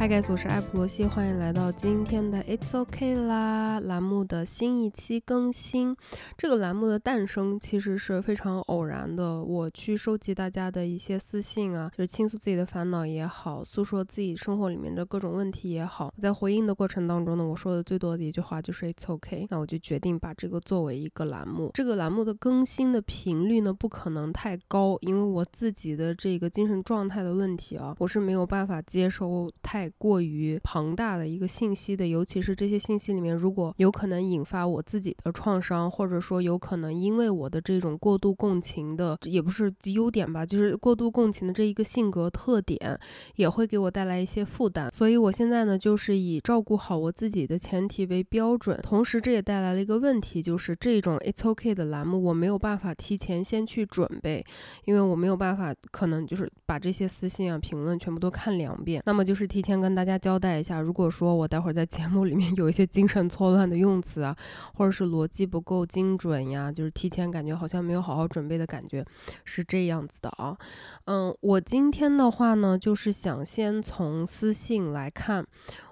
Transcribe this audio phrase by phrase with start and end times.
[0.00, 5.94] Hi guys，我是艾普罗西，欢迎来到今天的 It's OK 啦栏目的新一期更新。
[6.38, 21.72] 这个栏目的诞生其实是非常偶然的，我去收集大家的一些私信啊，就是倾诉自己的烦恼也好，诉说自己生活里面的各种问题也好，在回应的过程当中呢，我说的最多的一句话就是 It's OK，那我就决定把这个作为一个栏目。
[21.74, 29.89] 这个栏目的更新的频率呢，不可能太高，因为我自己的这个精神状态的问题啊，我是没有办法接收太。
[29.98, 42.98] 过于庞大的一个信息的，尤其是这些信息里面，如果有可能引发我自己的创伤，或者说有可能因为我的这种过度共情的，也不是优点吧，就是过度共情的这一个性格特点，
[43.36, 44.90] 也会给我带来一些负担。
[44.90, 54.44] 所以我现在呢，就是以照顾好我自己的前提为标准，同时这也带来了一个问题，就是这种 It's OK 的栏目，我没有办法提前先去准备，
[54.84, 59.79] 因为我没有办法，可能就是把这些私信啊、评论全部都看两遍，那么就是提前。
[59.80, 64.36] 跟大家交代一下，如果说我待会儿在节目里面有一些精神错乱的用词啊，
[64.74, 69.04] 或者是逻辑不够精准呀，就是提前感觉好像没有好好准备的感觉，
[69.44, 70.56] 是这样子的啊。
[71.04, 75.46] 嗯，我今天的话呢，就是想先从私信来看，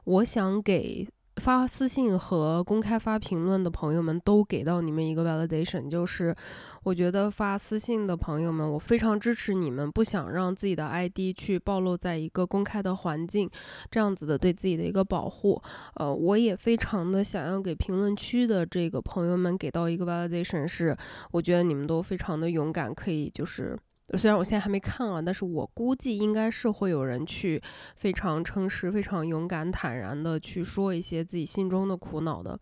[0.04, 1.08] 我想给。
[1.38, 6.34] 发私信和公开发评论的朋友们都给到你们一个 validation，就是
[6.82, 13.48] 我觉得发私信的朋友们，我非常支持你们，不想让自己的 ID 去暴露在一个公开的环境，
[13.90, 15.62] 这样子的对自己的一个保护。
[15.94, 20.96] 呃，我也非常的想要给评论区的这个朋友们给到一个 validation，是
[21.30, 23.78] 我觉得你们都非常的勇敢，可以就是。
[24.16, 27.60] 虽然我现在还没看啊，但是我估计应该是会有人去
[27.96, 32.58] 非常诚实、非常勇敢、坦然的去说一些自己心中的苦恼的。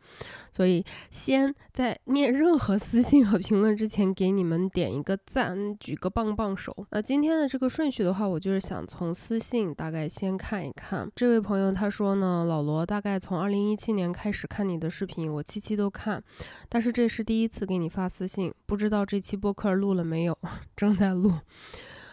[0.51, 6.75] 所以，先在念任何私信和评论之前，给你们点一个赞，举个棒棒手。
[6.91, 11.09] 那今天的这个顺序的话，我就是想从私信大概先看一看。
[11.15, 16.23] 这位朋友他说呢，老罗大概从二零一七年开始看你的视频，我期期都看，
[16.69, 20.37] 但是这是第一次给你发私信，不知道这期播客录了没有？
[20.75, 21.36] 正在录。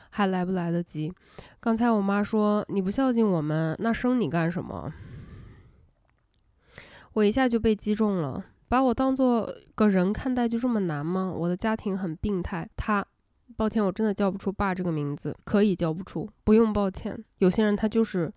[0.09, 1.13] 还来不来得及？
[1.59, 4.93] 刚才我妈说你不孝敬我们，那生你干什么？
[7.13, 8.45] 我一下就被击中了。
[8.69, 11.31] 把我当做个人看待就这么难吗？
[11.35, 12.67] 我的家庭很病态。
[12.75, 13.05] 他，
[13.55, 17.23] 抱歉，我真的叫不出爸这个名字，可以叫不出，不用抱歉。
[17.37, 18.33] 有些人他就是。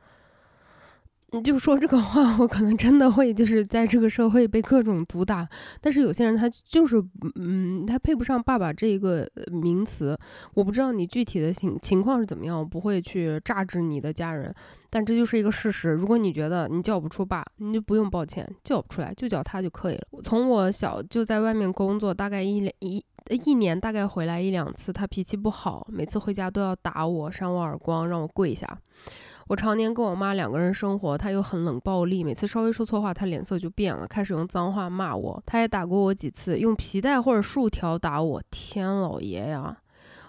[1.32, 5.46] 你就说这个话，我可能真的会就是在这个社会被各种毒打。
[5.80, 7.02] 但是有些人他就是，
[7.34, 10.16] 嗯，他配不上爸爸这个名词。
[10.54, 14.54] 我不知道你具体的情情况是怎么样，我不会去榨汁你的家人。
[14.88, 15.90] 但这就是一个事实。
[15.90, 20.22] 如果你觉得你叫不出爸，你就不用抱歉，叫不出来就叫他就可以了。
[20.22, 24.92] 从我小就在外面工作，大概一两一一年，大概回来一两次。
[24.92, 28.78] 他脾气不好，每次回家都要打我，扇我耳光，让我跪下。
[29.48, 35.40] 我常年跟我妈两个人生活，她又很冷暴力，每次稍微说错话，她脸色就变了，开始用脏话骂我。
[35.46, 38.42] 她也打过我几次，用皮带或者竖条打我。
[38.50, 39.76] 天老爷呀！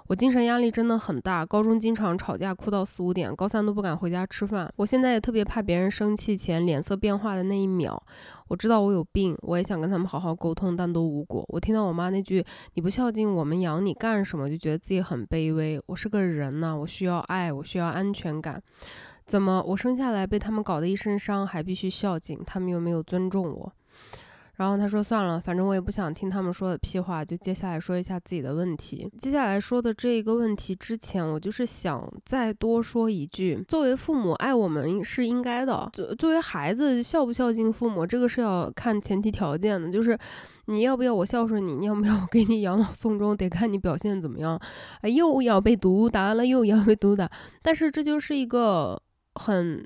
[0.07, 4.71] 我精神压力真的很大，高中经常吵架，哭到四五点，高三都不敢回家吃饭。
[4.77, 8.01] 我现在也特别怕别人生气前脸色变化的那一秒。
[8.47, 11.43] 我知道我有病，我也想跟他们好好沟通，但都无果。
[11.49, 12.41] 我听到我妈那句
[12.75, 15.77] “你不孝敬我们，养你干什么”，就觉得自己很卑微。
[15.87, 18.61] 我是个人呐，我需要爱，我需要安全感。
[19.25, 22.41] 怎么我生下来被他们搞得一身伤，还必须孝敬？
[22.45, 23.73] 他们又没有尊重我。
[24.57, 29.07] 然后他说：“算了，反正我也不想听他们说的屁话，就接下来说一下自己的问题。
[29.19, 39.91] 接下来说的这一个问题之前，我就是想再多说一句：作为父母，爱我们是应该的；作作为孩子，孝不孝敬父母，这个是要看前提条件的。
[39.91, 40.17] 就是
[40.65, 44.59] 你要不要我孝顺你，你要不要我给你养老送终，得看你表现怎么样。
[45.01, 47.29] 哎，又要被毒打了，又要被毒打，
[47.61, 48.99] 但是这就是一个
[49.35, 49.85] 很。”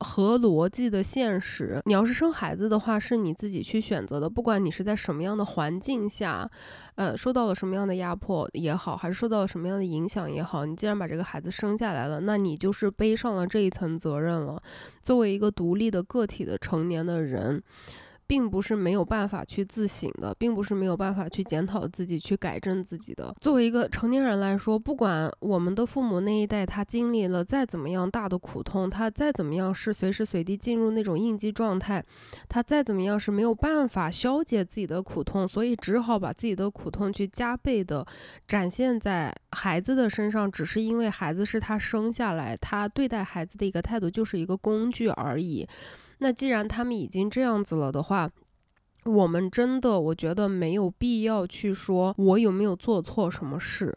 [0.00, 4.28] 合逻辑的现实，你要是生孩子的话，是你自己去选择的。
[4.28, 6.50] 不管你是在什么样的环境下，
[6.96, 14.62] 呃，受到了什么样的压迫也好，还是受到了什么样的影响也好，你既然把这个孩子生下来了，那你就是背上了这一层责任了。
[15.02, 17.62] 作为一个独立的个体的成年的人。
[18.26, 23.34] 并不是没有办法去自省的，并不是没有办法去检讨自己、去改正自己的。
[23.40, 32.04] 作为一个成年人来说，不管我们的父母那一代他经历了再怎么样大的苦痛，他再怎么样是随时随地进入那种应激状态，
[32.48, 38.06] 他再怎么样是没有办法消解自己的苦痛，所以只好把自己的苦痛去加倍的
[38.48, 45.68] 展现在孩子的身上，只是因为孩子是他生下来，他对待孩子的一个态度就是一个工具而已。
[46.24, 48.30] 那既然他们已经这样子了的话，
[49.04, 53.94] 我们真的我觉得没有必要去说我有没有做错什么事。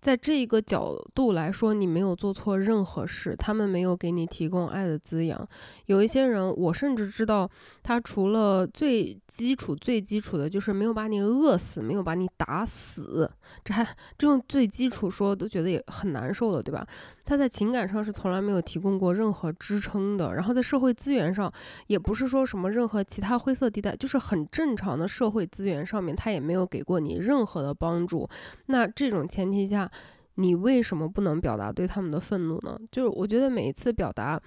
[0.00, 5.48] 在这一个角度来说，你没有做错任何事，他们没有给你提供爱的滋养。
[5.86, 7.48] 有一些人，我甚至知道，
[7.82, 13.30] 他除了最基础、最基础的，就是没有把你饿死，没有把你打死，
[13.64, 13.84] 这还
[14.16, 16.86] 这种最基础说都觉得也很难受了，对吧？
[17.24, 21.52] 他在情感上是从来没有提供过任何支撑的，然后在社会资源上，
[21.88, 28.26] 也不是说什么任何其他灰色地带，就是很正常的社会资源上面，他也没有给过你任何的帮助。
[28.66, 29.90] 那这种前提下，
[30.36, 32.76] 你为什么不能表达对他们的愤怒呢？
[32.90, 34.40] 就是我觉得每一次表达。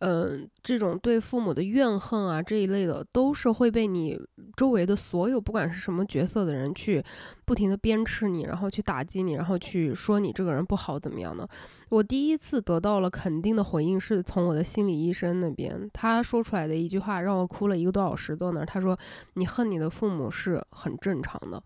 [0.00, 4.20] 嗯，这种对父母的怨恨啊，这一类的，都是会被你
[4.54, 7.02] 周围的所有不管是什么角色的人去
[7.46, 11.48] 不停的鞭笞你，然后去打击你，然后去说你这个人不好怎么样呢？
[11.88, 18.98] 我第一次得到了肯定的回应，是从我的心理医生那边，他说出来的一句话让我哭了一个多小时，坐那儿，他说
[19.32, 21.62] 你恨你的父母是很正常的，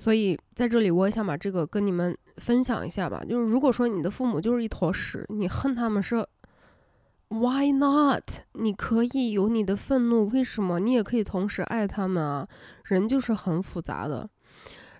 [0.00, 6.26] 所以在这里我也想把这个跟你们分享一下吧，就是如果说你的父母就是一坨屎，你恨他们是。
[7.28, 8.24] Why not？
[8.54, 10.80] 你可以有你的愤怒，为什么？
[10.80, 12.48] 你也可以同时爱他们啊！
[12.86, 14.28] 人就是很复杂的。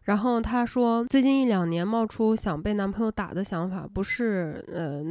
[0.05, 5.03] 然后他说，最近一两年冒出想被男朋友打的想法，不是呃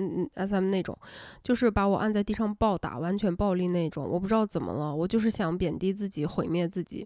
[0.48, 0.98] SM 那种，
[1.44, 4.08] 就是把我按在地上暴打，完全暴力那种。
[4.08, 7.06] 我不知道怎么了，我就是想贬低自己，毁灭自己。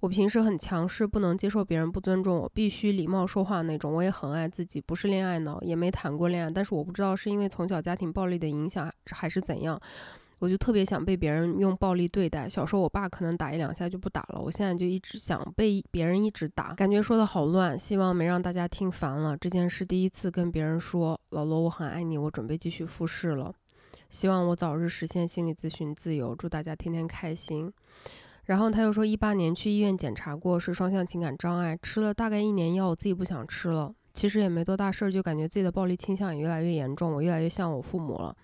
[0.00, 3.92] 我平时很强势，不能接受别人不尊重我，必须礼貌说话那种。
[3.92, 6.50] 我也很爱自己，不是恋爱脑，也没谈过恋爱。
[6.50, 9.78] 但是我不知道是因为从小家庭暴力的影响，还是怎样，
[10.38, 12.48] 我就特别想被别人用暴力对待。
[12.48, 17.78] 小时候我爸可能打一两下就不打了，我现在就一直想被别人一直打，感觉说的好乱。
[17.78, 19.36] 希望没让大家听烦了。
[19.36, 23.52] 这件事第一次跟别人说，老罗我很爱你，我准备继续复试了。
[24.08, 27.70] 希望我早日实现心理咨询自由，祝大家天天开心。
[28.44, 33.92] 然后他又说，一八年去医院检查过，是双向情感障碍，吃了大概一年药，我自己不想吃了。
[34.12, 38.34] 其实也没多大事儿，就感觉自己的暴力倾向也越来越严重，我越来越像我父母了。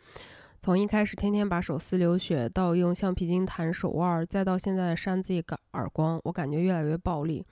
[0.61, 7.45] 从一开始天天把手撕流血，到用橡皮筋弹手腕，再到现在扇自己个耳光，我感觉越来越暴力。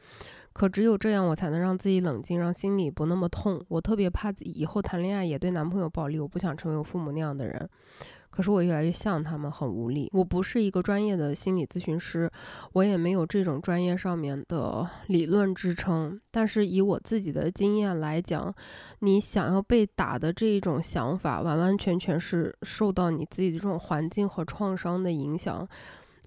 [0.52, 3.64] 可只有这样，我才能让自己冷静，让心里不那么痛。
[3.69, 7.69] 我特别怕以后谈恋爱也对男朋友暴力，我不想成为我父母那样的人。
[8.34, 10.10] 可是我越来越像他们，很无力。
[10.12, 12.28] 我不是一个专业的心理咨询师，
[12.72, 16.20] 我也没有这种专业上面的理论支撑。
[16.32, 18.52] 但是以我自己的经验来讲，
[18.98, 25.64] 你想要被打的这一种想法，完完全全是受到你自己的这种环境和创伤的影响。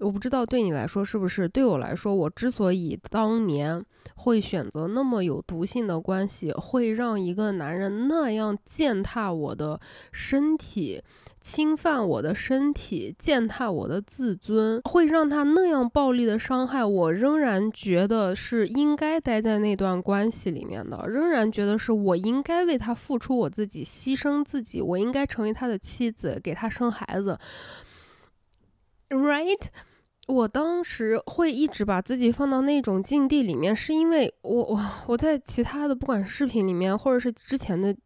[0.00, 1.46] 我不知道对你来说是不是？
[1.46, 3.84] 对我来说，我之所以当年
[4.14, 9.78] 会选择那么有毒性的关系，会让一个男人那样践踏我的
[10.10, 11.02] 身体。
[11.40, 27.38] 侵犯我的身体，践踏我的自尊，会让他那样暴力的伤害我，仍然觉得是应该待在那段关系里面的，仍然觉得是我应该为他付出我自己，牺牲自己，我应该成为他的妻子，给他生孩子
[29.10, 29.66] ，right？
[30.28, 37.96] 我当时会一直把自己放到那种境地里面，是因为我我我在其他的不管视频里面，或者是之前的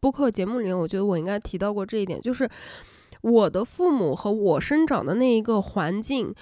[0.00, 2.48] 播客节目里面，我觉得我应该提到过这一点，就是
[3.20, 6.34] 我的父母和我生长的那一个环境，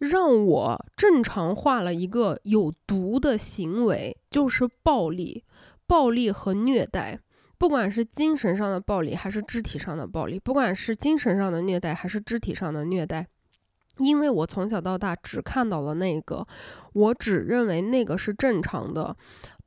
[0.00, 5.44] 让我正常化了一个有毒的行为，就是暴力、
[5.86, 7.18] 暴力和虐待，
[7.56, 13.26] 不管是精神上的暴力还是肢体上的暴力，不管是精神上的虐待还是肢体上的虐待。
[13.98, 16.46] 因为我从小到大只看到了那个，
[16.92, 19.16] 我只认为那个是正常的，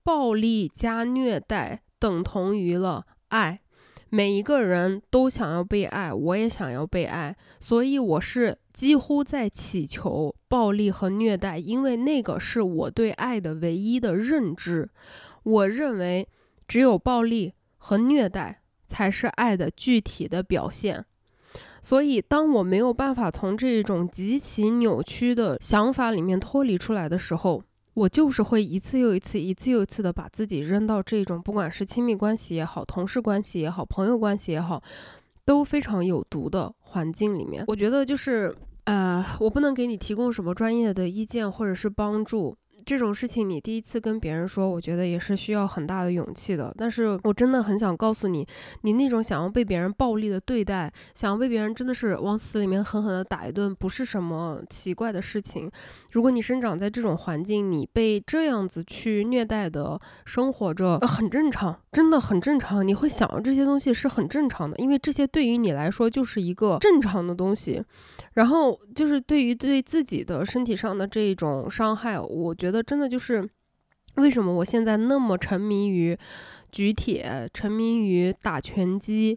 [0.03, 3.61] 暴力加虐待等同于了爱，
[4.09, 14.89] 每一个人都想要被爱，我也想要被爱，所以我是几乎在祈求暴力和虐待，因为那个是我对爱的唯一的认知，
[15.43, 16.27] 我认为
[16.67, 21.05] 只有暴力和虐待才是爱的具体的表现。
[21.87, 27.63] 所以，当我没有办法从这种极其扭曲的想法里面脱离出来的时候，
[27.93, 34.83] 我就是会一次又一次、一次又一次的把自己扔到这种不管是亲密关系也好、同事关系也好、朋友关系也好，
[35.45, 37.63] 都非常有毒的环境里面。
[37.69, 38.53] 我觉得就是，
[38.83, 42.53] 呃，我不能给你提供什么专业的意见或者是帮助。
[42.87, 46.73] 这种事情你第一次跟别人说，我觉得也是需要很大的勇气的。
[46.77, 48.47] 但是我真的很想告诉你，
[48.83, 55.69] 你那种想要被别人暴力的对待，想要被别人真的是往死里面狠狠的打一顿，不是什么奇怪的事情。
[56.11, 62.87] 如果你生长在这种环境，你被这样子去虐待的生活着，很正常，真的很正常。
[62.87, 67.83] 你会想这些东西是很正常的，因为这些对于你来说就是一个正常的东西。
[68.33, 73.49] 然后就是对于对自己的身体上的这种伤害，我觉得真的就是
[74.17, 76.15] 为什么我现在那么沉迷于
[76.71, 79.35] 举铁，沉迷于打拳击？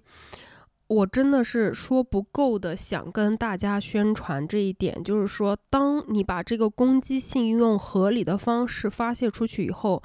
[0.87, 10.03] 我真的是说不够的，想跟大家宣传这一点，就是说，当你把这个攻击性用合理的方式发泄出去以后，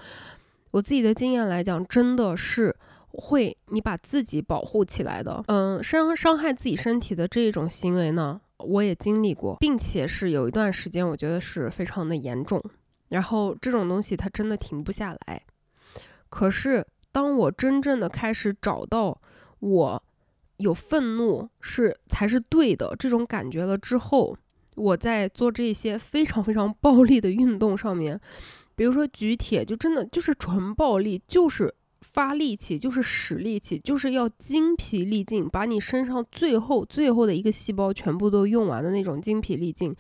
[0.76, 2.76] 我自己的经验来讲，真的是
[3.08, 5.42] 会你把自己保护起来的。
[5.48, 12.62] 嗯，伤伤害自己身体的这一种行为呢，我也经历过，并且是有一段时间，我觉得是非常的严重。
[13.08, 15.42] 然后这种东西它真的停不下来。
[16.28, 19.18] 可是当我真正的开始找到
[19.60, 20.04] 我。
[20.60, 24.34] 有愤怒是才是对的这种感觉了之后，
[24.76, 28.18] 我在做这些非常非常暴力的运动上面，
[28.76, 39.96] 比如说举铁，就真的就是纯暴力，就是发力气，就是使力气，就是要精疲力尽，把你身上最后最后的一个细胞全部都用完的那种精疲力尽。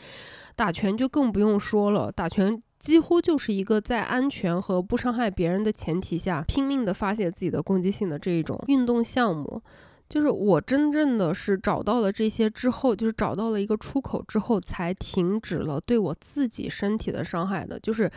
[0.55, 9.61] 打拳就更不用说了，打拳几乎就是一个在安全和不伤害别人的前提下，拼命的发泄自己的攻击性的这一种运动项目。
[10.07, 17.79] 就是我真正的是找到了这些之后，就是找到了一个出口之后，才停止了对我自己身体的伤害的。
[17.79, 18.09] 就是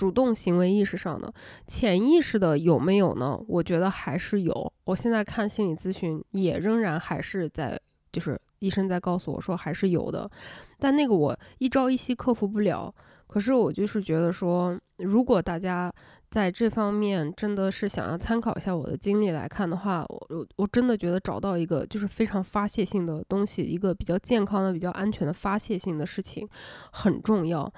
[0.00, 1.30] 主动行为意识上的，
[1.66, 3.38] 潜意识的有没有呢？
[3.46, 4.72] 我觉得还是有。
[4.84, 7.78] 我现在看心理咨询，也仍然还是在，
[8.10, 10.30] 就是医生在告诉我说还是有的，
[10.78, 12.94] 但那个我一朝一夕克服不了。
[13.26, 15.92] 可是我就是觉得说，如果大家。
[16.30, 26.48] 在这方面，真的是想要参考一下我的经历来看的话，我我真的觉得找到一个就是非常发泄性的东西，一个比较健康的、比较安全的发泄性的事情
[26.92, 27.68] 很重要。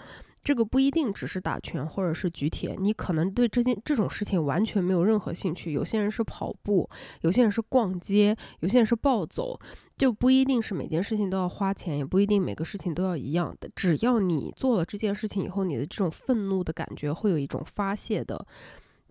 [0.42, 5.72] 这个不一定只是打拳或者是举铁，你可能对这件这种事情完全没有任何兴趣。
[5.72, 6.88] 有些人是跑步，
[7.20, 9.58] 有些人是逛街，有些人是暴走，
[9.94, 13.70] 就不一定是每件事情都要花钱，也不一定每个事情都要一样的。
[13.76, 18.44] 只要你做了这件事情以后，你的这种愤怒的感觉会有一种发泄的。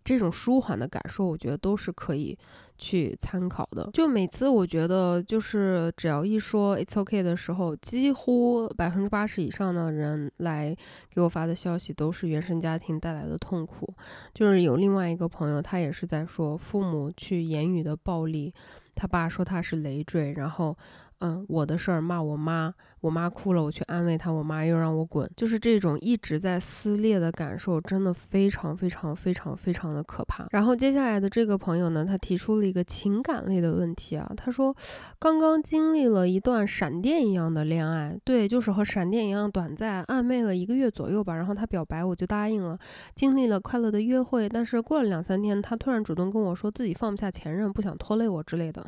[0.04, 2.38] 这种舒缓的感受，我觉得都是可以
[2.78, 3.90] 去参考的。
[3.94, 10.76] 就每次我觉得，就是只要一说 "It's OK" 的时候，几乎百分之八十以上的人来
[11.10, 13.94] 给我发的消息都是原生家庭带来的痛苦。
[14.34, 18.54] 就是有另外一个朋友，他也是在说父母去言语的暴力，
[18.96, 20.76] 他爸说他是累赘，然后。
[21.22, 30.48] 嗯，我的事儿骂我妈，我妈哭了，我去安慰她，我妈又让我滚，就是这种一直在撕裂的感受，真的非常非常非常非常的可怕。
[30.52, 34.76] 然后接下来的这个朋友呢，他提出了一个情感类的问题啊，他说
[35.20, 42.78] 刚刚经历了一段闪电一样的恋爱，对，就是和闪电一样短暂，暧昧了一个月左右吧，然后他表白，我就答应了，
[43.14, 48.86] 经历了快乐的约会，但是过了两三天，他突然主动跟我说自己放不下前任，不想拖累我之类的。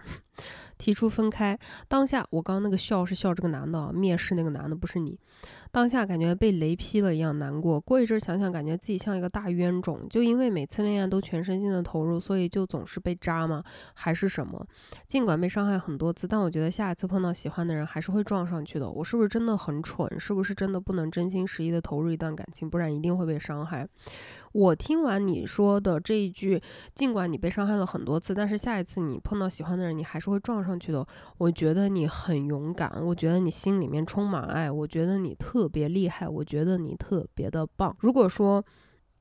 [0.77, 5.19] 提出分开，当下我刚刚那个笑是笑这个男的，蔑视那个男的不是你。
[5.73, 13.63] 当下感觉被雷劈了一样难过，过一阵想想，感觉自己像一个大冤种，就因为每次恋爱都全身心的投入，所以就总是被渣吗？
[13.95, 14.63] 还是什么？
[15.07, 18.87] 尽管被伤害很多次，但我觉得下一次碰到喜欢的人还是会撞上去的。
[18.87, 20.07] 我是不是真的很蠢？
[20.19, 23.87] 是不是真的不能真心实意的投入一段感情，不然一定会被伤害？
[24.51, 26.61] 我听完你说的这一句，
[26.93, 31.03] 尽管你被伤害了很多次，但是下一次你碰到喜欢的人，你还是会撞上去的。
[31.39, 37.95] 我觉得你很勇敢，我觉得你心里面充满爱，我觉得你特特别厉害，我觉得你特别的棒。
[37.99, 38.61] 如果说，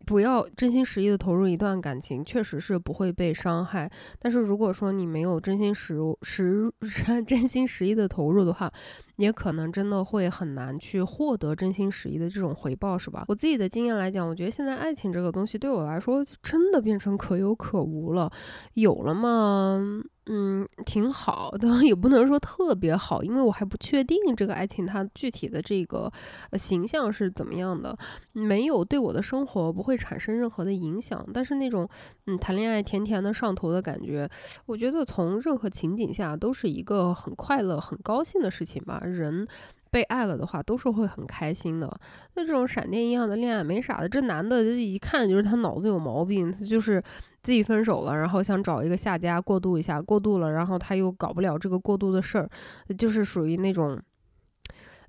[0.04, 3.88] 不要真心实意的投入一段感情，确实是不会被伤害。
[4.18, 6.68] 但是如果说你没有真心实实
[7.25, 8.72] 真心实意的投入的话，
[9.18, 13.25] 也可能真的会很难去获得真心实意的这种回报，是吧？
[13.28, 18.28] 我自己的经验来讲，我觉得现在爱情这个东西对我来说真的变成可有可无了。
[18.75, 20.02] 有了吗？
[20.26, 26.11] 嗯，挺好的， 也不能说特别好，因为我还不确定这个爱情它具体的这个
[26.52, 27.97] 形象是怎么样的，
[28.33, 31.26] 没有对我的生活不会产生任何的影响。
[31.35, 31.88] 但是那种
[32.26, 34.29] 嗯谈恋爱甜甜的上头的感觉，
[34.67, 39.02] 我觉得从任何情景下都是一个很快乐、很高兴的事情吧。
[39.05, 39.45] 人
[39.91, 41.93] 被爱了的话，都是会很开心的。
[42.37, 47.02] 那这种闪电一样的恋爱没啥的，这男的一看就是他脑子有毛病，他就是。
[47.42, 52.49] 自己分手了，然后想找一个下家过渡一下，过渡了，然后他又搞不了这个过渡的事儿，
[52.96, 54.00] 就是属于那种，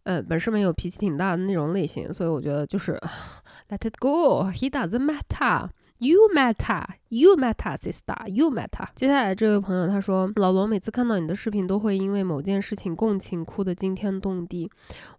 [0.03, 2.99] 呃，本身没有，脾气挺大的那种类型，所以我觉得就是
[3.69, 5.69] let it go，he doesn't matter。
[6.03, 8.85] You matter, you matter, sister, you matter。
[8.93, 14.69] 接下来这位朋友他说，老罗每次看到你的视频都会因为某件事情共情，哭得惊天动地。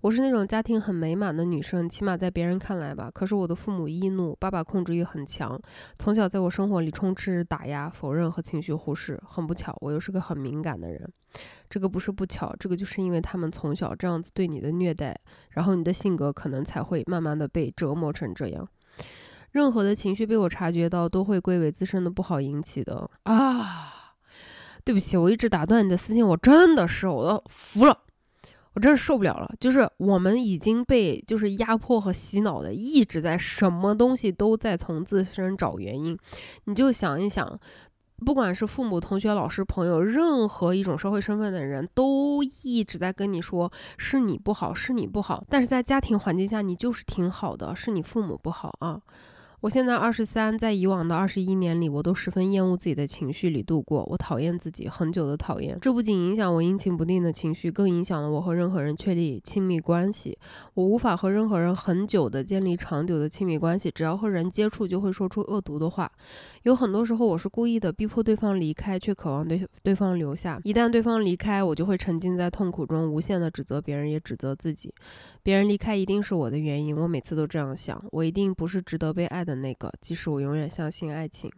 [0.02, 3.10] 我是那种家庭很美满的女生，起码在别人看来吧。
[3.10, 5.58] 可是我的父母易怒，爸爸控制欲很强，
[5.98, 9.18] 从小在我生活里充斥打压、否认和情绪忽视。
[9.26, 11.10] 很不巧，我又是个很敏感的人。
[11.70, 15.18] 这个不是不巧，这个就是因为他们从小这样子对你的虐待，
[15.52, 18.68] 然后你的性格可能才会慢慢的被折磨成这样。
[19.54, 24.16] 任何的情绪被我察觉到，都会归为自身的不好引起的啊。
[24.84, 27.96] 对不起，我一直打断你的私信，我真的是我都服了，
[28.74, 29.54] 我真是受不了了。
[29.60, 36.18] 就是我们已经被就是压迫和洗脑的，一直在什么东西都在从自身找原因。
[36.64, 37.58] 你就想一想。
[38.24, 45.44] 不管是父母、同学、老师、朋友，任何一种社会身份的人，都一直在跟你说是你不好，是你不好。
[45.48, 49.00] 但是在家庭环境下，你就是挺好的，是你父母不好啊。
[49.64, 54.04] 我现在二十三，在以往的二十一年里，我都十分厌恶自己的情绪里度过。
[54.10, 55.78] 我讨厌自己，很久的讨厌。
[55.80, 60.36] 这不仅影响我阴晴不定的情绪，更影响了我和任何人确立亲密关系。
[60.74, 66.10] 我无法和任何人很久的建立长久的亲密关系，只要和人接触，就会说出恶毒的话。
[66.64, 70.60] 有很多时候，我是故意的，逼迫对方离开，却渴望对对方留下。
[70.64, 74.92] 一旦对方离开，我就会沉浸在痛苦中，无限的指责别人，也指责自己。
[75.42, 78.02] 别人离开一定是我的原因，我每次都这样想。
[78.12, 81.50] 我一定不是值得被爱的那个，即使我永远相信爱情。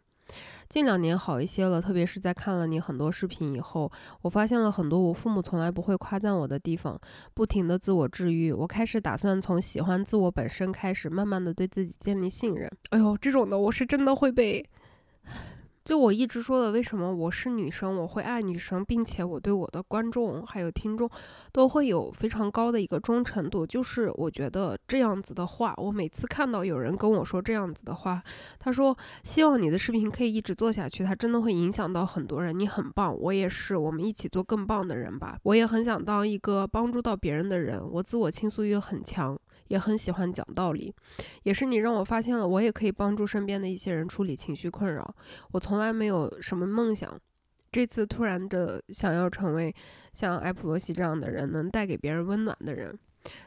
[0.68, 3.90] 近两年好一些了，特别是在看了你很多视频以后，
[4.22, 7.00] 我发现了很多我父母从来不会夸赞我的地方，
[7.32, 8.52] 不停的自我治愈。
[8.52, 12.68] 我开始打算从喜欢自我本身开始，慢慢的对自己建立信任。
[12.90, 14.68] 哎呦，这种的我是真的会被。
[15.87, 21.09] 就我一直说的，为什么我是女生，我会爱女生，并且我对我的观众还有听众
[21.52, 23.64] 都会有非常高的一个忠诚度。
[23.64, 28.21] 就是我觉得这样子的话，我每次看到有人跟我说这样子的话，
[28.59, 32.59] 他说希望你的视频可以一直做下去，他真的会影响到很多人。
[32.59, 35.38] 你很棒，我也是，我们一起做更棒的人吧。
[35.45, 39.38] 我也很想当一个帮助到别人的人，我自我倾诉欲很强。
[39.68, 40.94] 也很喜欢讲道理，
[41.42, 45.14] 也是你让我发现了，我也可以帮助身边的一些人处理情绪困扰。
[45.52, 47.18] 我从来没有什么梦想，
[47.70, 49.75] 这次突然的想要成为
[50.12, 52.96] 像埃普罗西这样的人，能带给别人温暖的人。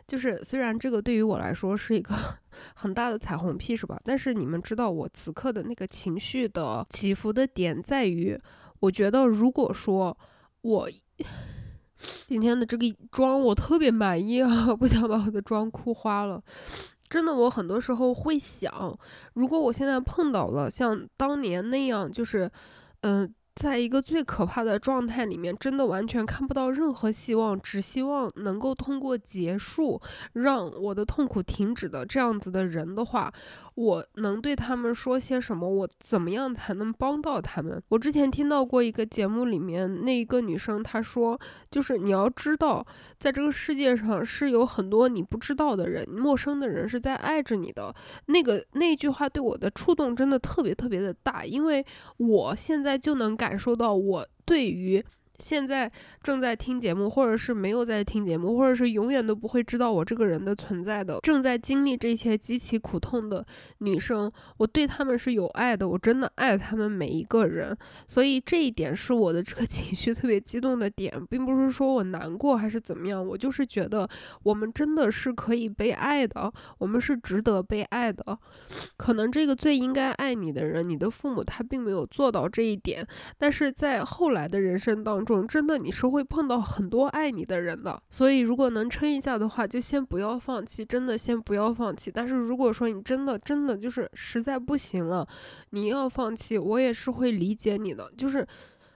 [0.05, 2.13] 就是虽然这个对于我来说是一个
[2.75, 3.97] 很大的彩虹屁，是吧？
[4.03, 8.37] 但是你们知道我此刻的那个情绪的起伏的点在于，
[8.81, 10.17] 我觉得如果说
[10.61, 10.89] 我。
[12.27, 16.41] 今天的这个妆我特别满意啊， 不想把我的妆哭花了。
[17.09, 18.97] 真的，我很多时候会想，
[19.33, 22.49] 如果我现在碰到了像当年那样，就是，
[23.01, 23.33] 嗯。
[23.55, 30.01] 在一个最可怕的状态里面，真的完全看不到任何希望，只希望能够通过结束
[30.33, 33.33] 让我的痛苦停止的这样子的人的话，
[33.75, 35.69] 我能对他们说些什么？
[35.69, 37.81] 我怎么样才能帮到他们？
[37.89, 41.37] 我之前听到过一个节目里面那一个女生她说，
[41.69, 42.85] 就是你要知道，
[43.19, 47.93] 在这个世界上是有很多你不知道的人，陌生的人是在爱着你的。
[48.27, 51.85] 那个那句话对我的触动真的特别特别的大，因为
[52.17, 53.57] 我现在就能感。
[53.57, 55.03] 受到我对于。
[55.39, 55.89] 现在
[56.21, 63.45] 正在听节目，或者是没有在听节目，或者是永远都不会知道我这个人的存在的，正在经历这些极其苦痛的
[63.79, 67.75] 女生，我对她们是有爱的，我真的爱她们每一个人。
[68.05, 74.07] 所以这一点是我的这个 情绪特别激动的点，并不是说我难过还是怎么样，我就是觉得
[74.43, 78.37] 我们真的是可以被爱的，我们是值得被爱的。
[78.97, 85.28] 可能这个最应该爱你的人，你的父母他并没有做到这一点，但是在后来的人生当中。
[85.47, 92.11] 真的，你是会碰到很多爱你的人的，所以如果能撑一下的话，就先不要放弃，真的先不要放弃。
[92.13, 95.27] 但是如果说你真的真的就是实在不行了，
[95.71, 98.11] 你要放弃，我也是会理解你的。
[98.17, 98.45] 就是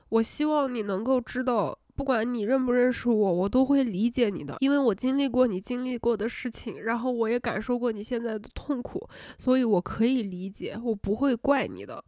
[0.10, 12.04] 我希望你能够知道，不管你认不认识我，我都会理解你的，因为我经历过你经历过的事情，然后我也感受过你现在的痛苦，所以我可以理解，我不会怪你的。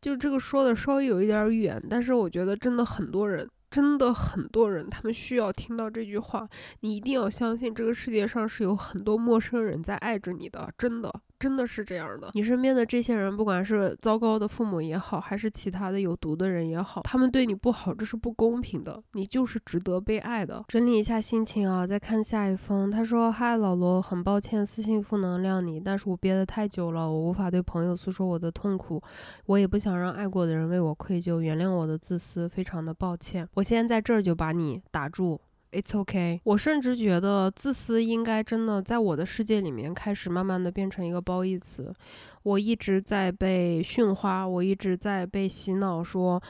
[0.00, 3.48] 就这个说的稍微有一点远，但是我觉得真的很多人。
[3.70, 6.48] 真的很多人，他们需要听到这句话。
[6.80, 11.12] 你一定要相信，这个世界上是有很多陌生人在爱着你的，真的。
[11.38, 19.02] 真的是这样的，你身边的这些人，不管是糟糕的父母也好，还是其他的有毒的人也好，他们对你不好，这是不公平的。
[19.12, 20.64] 你就是值得被爱的。
[20.68, 22.90] 整理一下心情啊，再看下一封。
[22.90, 29.02] 他说：“嗨，老罗，很抱歉私信负能量你，但是我憋得太久了，我无法对朋友诉说我的痛苦，
[29.46, 33.48] 我也不想让爱过的人为我愧疚，原谅我的自私，非常的抱歉。
[33.54, 36.40] 我现在在这儿就把你打住。” It's okay。
[36.44, 41.94] 我甚至觉得自私应该真的在我的世界里面开始慢慢的变成一个褒义词。
[42.42, 46.42] 我一直在被驯化，我一直在被洗脑，说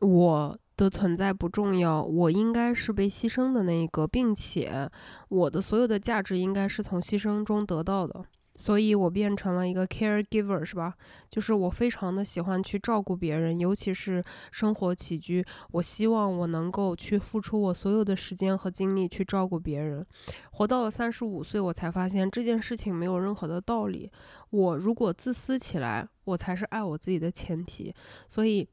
[0.00, 4.90] 我的存在不重要，我应该是被牺牲的那一个，并且
[5.28, 8.24] 我的所有的价值应该是从牺牲中得到的。
[8.56, 10.94] 所以我变成了一个 caregiver，是吧？
[11.28, 15.44] 就是我非常的喜欢去照顾别人，尤其是生活起居。
[15.72, 20.06] 我希望我能够去付出我所有的时间和精力去照顾别人。
[20.52, 24.08] 活到了三十五岁，我才发现这件事情没有任何的道理。
[24.50, 27.92] 我如果自私起来，我才是爱我自己的前提。
[28.28, 28.68] 所以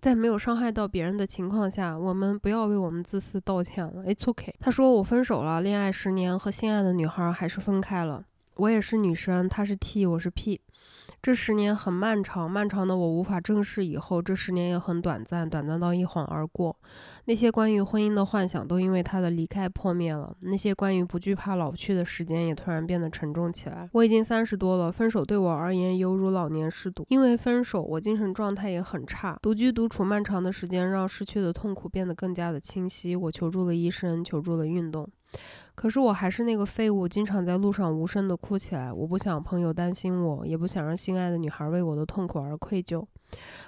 [0.00, 4.02] 在没有伤害到别人的情况下，我们不要为我们自私道歉了。
[4.06, 4.54] It's okay。
[4.58, 8.24] 他说我分手了，恋爱十年和心爱的女孩还是分开了。
[8.56, 10.60] 我也是女生，她是 T，我是 P。
[11.20, 14.22] 这十年很漫长，漫长的我无法正视以后。
[14.22, 16.76] 这十年也很短暂，短暂到一晃而过。
[17.24, 20.36] 那些关于婚姻的幻想都因为他的离开破灭了。
[20.40, 23.88] 那些关于不惧怕老去的时间也突然变得沉重起来。
[23.92, 27.04] 我已经三十多了，分手对我而言犹如老年失独。
[27.08, 29.36] 因为分手，我精神状态也很差。
[29.42, 33.16] 独居独处漫长的时间让失去的痛苦变得更加的清晰。
[33.16, 35.08] 我求助了医生，求助了运动。
[35.74, 38.92] 可是我还是那个废物，经常在路上无声的哭起来。
[38.92, 43.04] 我不想朋友担心我，也不想让心爱的女孩为我的痛苦而愧疚。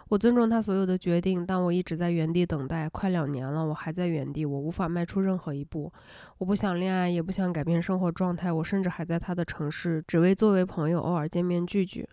[0.09, 5.93] 我尊重他所有的决定，但我一直在原地等待，快两年了，我还在原地，我无法迈出任何一步。
[6.39, 12.09] 我不想恋爱，也不想改变生活状态，我甚至还在他的城市，只为作为朋友偶尔见面聚聚。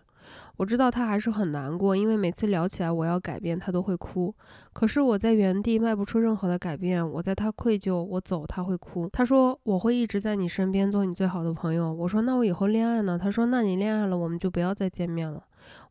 [0.56, 4.34] 我知道他还是很难过，因为每次聊起来我要改变，他都会哭。
[4.72, 9.08] 可是我在原地迈不出任何的改变，我在他愧疚，我走他会哭。
[9.12, 11.92] 他说我会一直在你身边，做你最好的朋友。
[11.92, 13.18] 我说那我以后恋爱呢？
[13.18, 15.42] 他说那你恋爱了，我们就不要再见面了。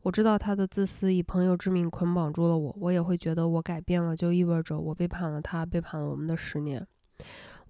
[0.02, 6.86] 我知道他的自私以朋友之名捆绑住了我，我也会觉得我改变了就意味着我背叛了他，背叛了我们的十年。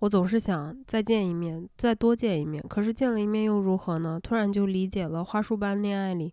[0.00, 2.62] 我总是想再见一面，再多见一面。
[2.68, 4.18] 可是见了一面又如何呢？
[4.22, 6.32] 突然就理解了，花束般恋爱里，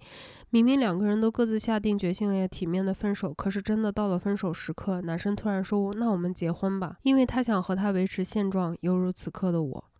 [0.49, 9.90] 明明两个人都各自下定决心了要体面的分手，可是真的到了分手时刻，男生突然说：“那我们结婚吧。”因为他想和他维持现状，犹如此刻的我。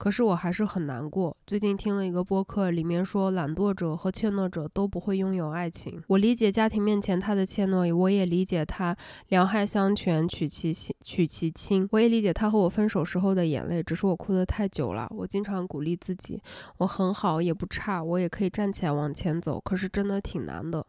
[0.00, 1.36] 可是我还是很难过。
[1.46, 6.02] 最近听了一个播客，里面说懒惰者和怯懦者都不会拥有爱情。
[6.06, 8.96] 我理解家庭面前他的怯懦，我也理解他
[9.28, 10.72] 两害相权取其
[11.04, 11.86] 取其轻。
[11.92, 15.06] 我也理解他和我分手时候的眼泪，只是我哭得太久了。
[15.14, 16.42] 我经常鼓励自己，
[16.78, 19.60] 我很好，也不差，我也可以站起来往前走。
[19.60, 20.86] 可是真的挺难的。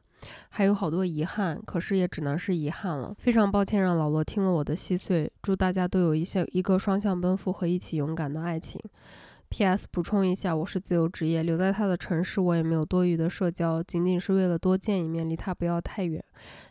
[0.50, 3.16] 还有好多遗憾，可是也只能是遗憾了。
[3.20, 5.32] 非常抱歉让老罗听了我的细碎。
[5.42, 8.80] 祝大家都有一些一个双向奔赴和一起勇敢的爱情。
[9.52, 9.86] P.S.
[9.92, 16.24] 补充一下，我是自由职业，留在他的城市，我也没有多余的社交，仅仅是为了多见一面，离他不要太远。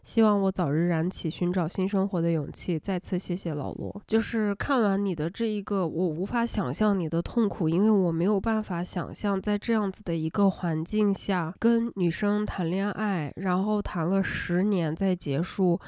[0.03, 2.79] 希望我早日燃起寻找新生活的勇气。
[2.79, 4.03] 再次谢谢老罗。
[4.07, 15.79] 就是看完你的这一个，我无法想象你的痛苦，因为我没有办法想象在这样子的一个环境下跟女生谈恋爱，然后谈了十年再结束。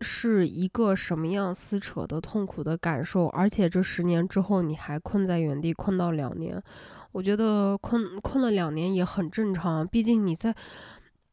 [0.00, 6.62] 是一个什么样撕扯的痛苦的感受，而且这十年之后你还困在原地，困到两年，
[7.12, 10.54] 我觉得困困了两年也很正常，毕竟你在。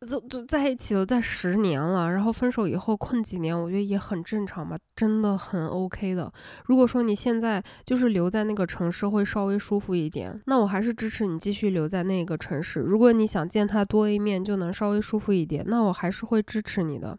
[0.06, 6.32] 就就在一起了，在十年了，然后分手以后困几年，我觉得也很正常吧，真的很 OK 的。
[6.66, 12.80] 如果说你现在就是留在那个城市会稍微舒服一点，那我还是支持你继续留在那个城市。
[12.80, 17.18] 如果你想见他多一面就能稍微舒服一点，那我还是会支持你的。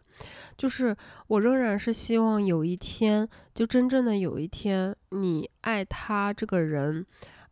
[0.57, 0.95] 就是
[1.27, 7.05] 我仍然是希望有一天，就真正的有一天，你爱他这个人。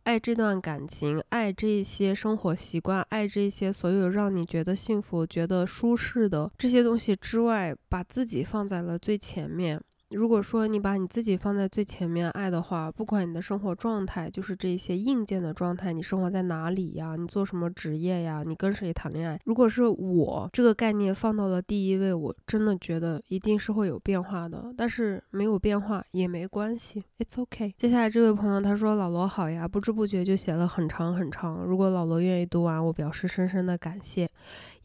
[0.06, 9.82] 爱这段感情，爱这些生活习惯，爱这些所有让你觉得幸福、觉得舒适的这些东西之外，把自己放在了最前面。
[10.10, 17.16] 如果说你把你自己放在最前面爱的话，不管你的生活状态，就是这些硬件的状态，你生活在哪里呀？
[17.16, 18.42] 你做什么职业呀？
[18.46, 19.40] 你跟谁谈恋爱？
[19.44, 24.72] 如果是我这个概念放到了第一位，我真的觉得一定是会有变化的。
[24.76, 27.74] 但是没有变化也没关系，It's OK。
[27.76, 31.64] 接下来这位朋友他说：“老罗好呀，不知不觉就写了很长很长。
[31.64, 34.30] 如果老罗愿意读完，我表示深深的感谢。”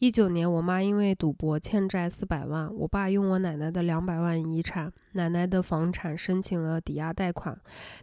[0.02, 4.92] 一九年，我妈因为赌博欠债四百万，我爸用我奶奶的两百万遗产。
[5.14, 7.56] 奶奶的房产申请了抵押贷款，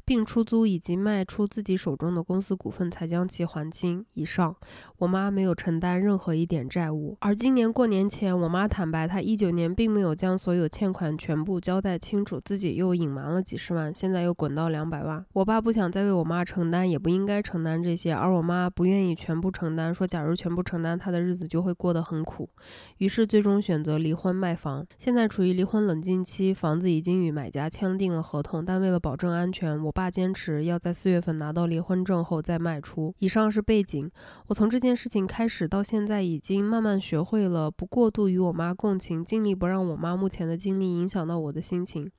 [0.05, 4.05] 并出租以及卖出自己手中的公司股份才将其还清。
[4.13, 4.55] 以上，
[4.99, 7.17] 我妈没有承担任何一点债务。
[7.19, 15.25] 而今年过年前，我妈坦白，她一九年并没有将所有欠款全部交代清楚，自己又隐瞒了几十万，现在又滚到两百万。
[15.33, 22.49] 我爸不想再为我妈承担，也不应该承担这些，而我妈不愿意全部承担，说假如全部承担，她的日子就会过过得很苦。
[22.97, 26.89] 于是最终选择离婚卖房，现在处于离婚冷静期，房子。
[26.89, 33.13] 已经与买家签订了合同，但为了保证安全，我爸坚持要在四月份拿到离婚证后再卖出。
[33.19, 34.10] 以上是背景。
[34.47, 42.12] 我从这件事情开始到现在，已经慢慢学会了不过度与我妈共情，尽力不让我妈目前的经历影响到我的心情。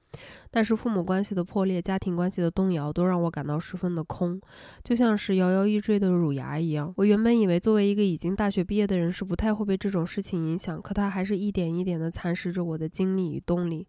[0.50, 4.40] 但是父母关系的破裂、家庭关系的动摇，都让我感到十分的空，
[4.82, 6.92] 就像是摇摇欲坠的乳牙一样。
[6.96, 13.86] 我原本以为作为一个已经大学毕业的人，是不太会被这种事情影响，可它还是一点一点的蚕食着我的精力与动力。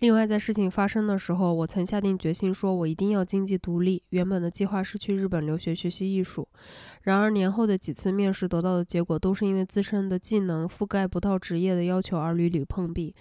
[0.00, 4.00] 另外，在事情发生的时候，我曾下定决心，说我一定要经济独立。
[4.10, 6.46] 原本的计划是去日本留学学习艺术，
[7.02, 13.12] 然而年后的几次面试得到的结果，都是因为自身的技能覆盖不到职业的要求而屡屡碰壁。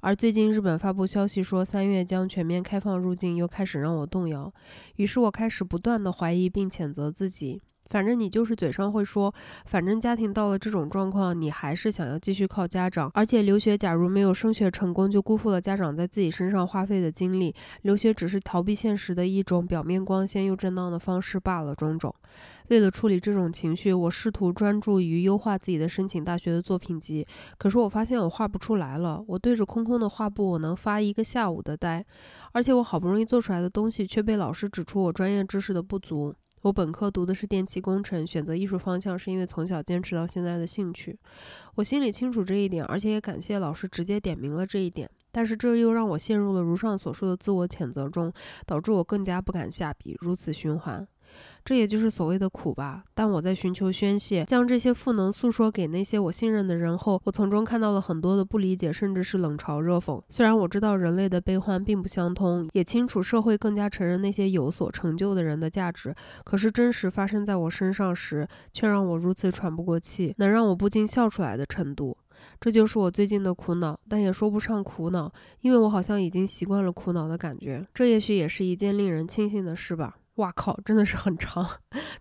[0.00, 4.52] 而最近日本发布消息说三月将全面开放入境，又开始让我动摇。
[4.96, 7.62] 于是我开始不断的怀疑并谴责自己。
[7.86, 9.32] 反正你就是嘴上会说，
[9.64, 13.10] 反正家庭到了这种状况，你还是想要继续靠家长。
[13.14, 17.54] 而且留学假如没有升学成功，就辜负了家长在自己身上花费的精力。
[17.82, 21.74] 留学只是逃避现实的一种表面光鲜又正当的方式罢了。
[21.76, 22.14] 种种。
[22.68, 27.24] 为了处理这种情绪，我试图专注于优化自己的申请大学的作品集。
[27.58, 29.22] 可是我发现我画不出来了。
[29.28, 32.04] 我对着空空的画布，我能发一个下午的呆。
[32.52, 36.34] 而且我好不容易做出来的东西，却被老师指出我专业知识的不足。
[36.66, 41.16] 我本科读的是电气工程，选择艺术方向是因为从小坚持到现在的兴趣。
[41.76, 45.08] 我心里清楚这一点，而且也感谢老师直接点明了这一点。
[45.30, 48.32] 但是这又让我陷入了如上所述的自我谴责中，
[48.66, 51.06] 导致我更加不敢下笔，如此循环。
[51.64, 53.02] 这也就是所谓的苦吧。
[53.14, 60.22] 但我在寻求宣泄，将这些负能诉说给那些我信任的人后，我从中看到了很多的不理解，甚至是冷嘲热讽。
[60.28, 72.16] 虽然我知道人类的悲欢并不相通，也清楚社会更加承认那些有所成就的人的价值，可是真实发生在我身上时，却让我如此喘不过气，能让我不禁笑出来的程度。
[72.60, 75.30] 这就是我最近的苦恼，但也说不上苦恼，
[75.62, 77.86] 因为我好像已经习惯了苦恼的感觉。
[77.92, 80.16] 这也许也是一件令人庆幸的事吧。
[80.36, 81.66] 哇靠，真的是很长。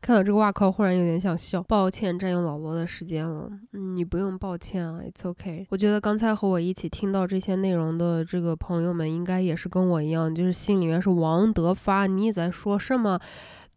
[0.01, 1.61] 看到这个哇靠，忽然有点想笑。
[1.63, 3.49] 抱歉，占用老罗的时间了。
[3.71, 5.67] 你不用抱歉啊，It's OK。
[5.69, 13.19] 我觉得刚才和我一起听到这些内容的这个朋友们，应该也是跟我一样，就是心里面是王德发，你在说什么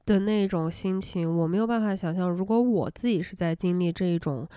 [0.06, 1.36] 的那种心情。
[1.38, 4.48] 我没有办法想象，如果我自己是在经历这一种。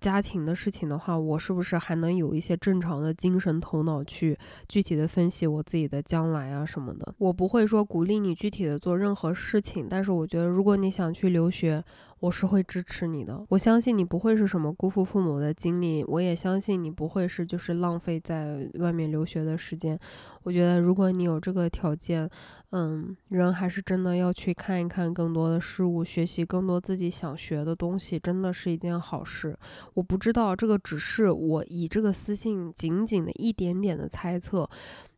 [0.00, 7.14] 家庭的事情的话，我是不是还能有一些正常的精神头脑去具体的分析我自己的将来啊什么的？
[7.18, 11.84] 我不会说鼓励你具体的做任何事情，但是我觉得如果你想去留学。
[12.22, 19.98] 我是会支持你的，我相信你不会是什么辜负父母的经历，我也相信你不会是就是浪费在外面留学的时间。
[20.44, 22.30] 我觉得如果你有这个条件，
[22.70, 29.58] 嗯，人还是真的要去看一看更多的事物，学习更多自己想学的东西，真的是一件好事。
[29.94, 34.70] 我不知道这个只是我以这个私信仅仅的一点点的猜测。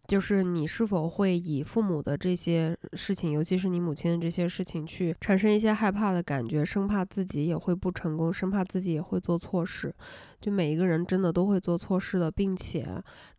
[0.07, 9.95] 就是你是否会以父母的这些事情，尤其是你母亲的这些事情，去产生一些害怕的感觉，生怕自己也会不成功，生怕自己也会做错事。
[10.41, 12.87] 就每一个人真的都会做错事的，并且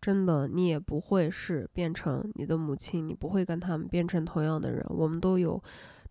[0.02, 4.84] 真的你也不会是变成你的母亲，你不会跟他们变成同样的人。
[4.90, 5.62] 我们都有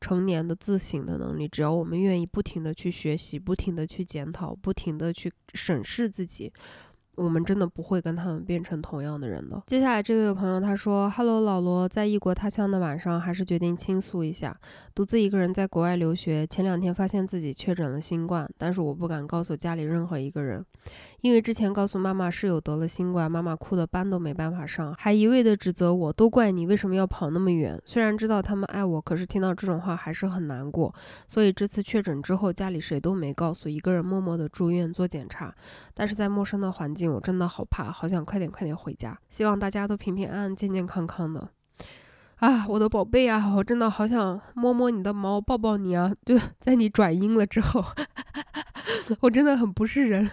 [0.01, 6.53] 成年的自省的能力，只要我们愿意不停的去学习，不停的去检讨，不停的去审视自己。
[7.17, 9.63] 我们真的不会跟他们变成同样的人的。
[9.67, 14.59] 接下来这位朋友他说：“Hello，老罗，在异国他乡的晚上，还是决定倾诉一下。
[14.95, 20.65] 独自一个人在国外留学，前两天发现自己确诊了新冠，但是我不敢告诉家里任何一个人，
[21.25, 27.81] 因为之前告诉妈妈室友得了新冠，妈妈哭的班都没办法上，还一味的指责我，都怪你为什么要跑那么远。
[27.87, 30.95] 虽然知道他们爱我，可是听到这种话还是很难过。
[31.27, 35.55] 所以这次确诊之后，家里谁都没告诉，一个人默默的住院做检查，
[35.95, 39.19] 但是在陌生的环境。”我真的好怕，好想快点快点回家。
[39.31, 41.49] 希望大家都平平安安、健健康康的。
[42.37, 46.13] 啊，我的宝贝啊，我真的好想摸摸你的毛，抱抱你啊！
[46.27, 47.83] 就 在你转阴了之后，
[49.21, 50.31] 我真的很不是人，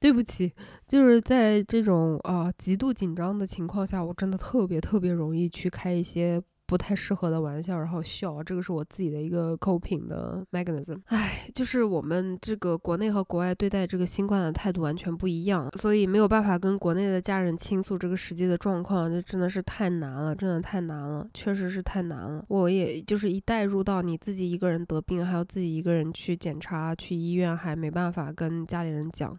[0.00, 0.52] 对不起。
[0.86, 6.42] 就是在这种啊极度紧张的情况下，我真的特别特别容易去开一些。
[6.68, 11.00] 不太适合的玩笑，然后笑，这个是我自己的一个 coping 的 mechanism。
[11.06, 22.44] 唉，就是我们这个国内和国外对待这个新冠的态度完全不一样，所以没有办法跟国内的家人倾诉这个实际的状况，这真的是太难了，真的太难了，确实是太难了。
[22.48, 29.34] 我也就是一带入到你自己一个人得病，还要自己一个人去检查、去医院，还没办法跟家里人讲，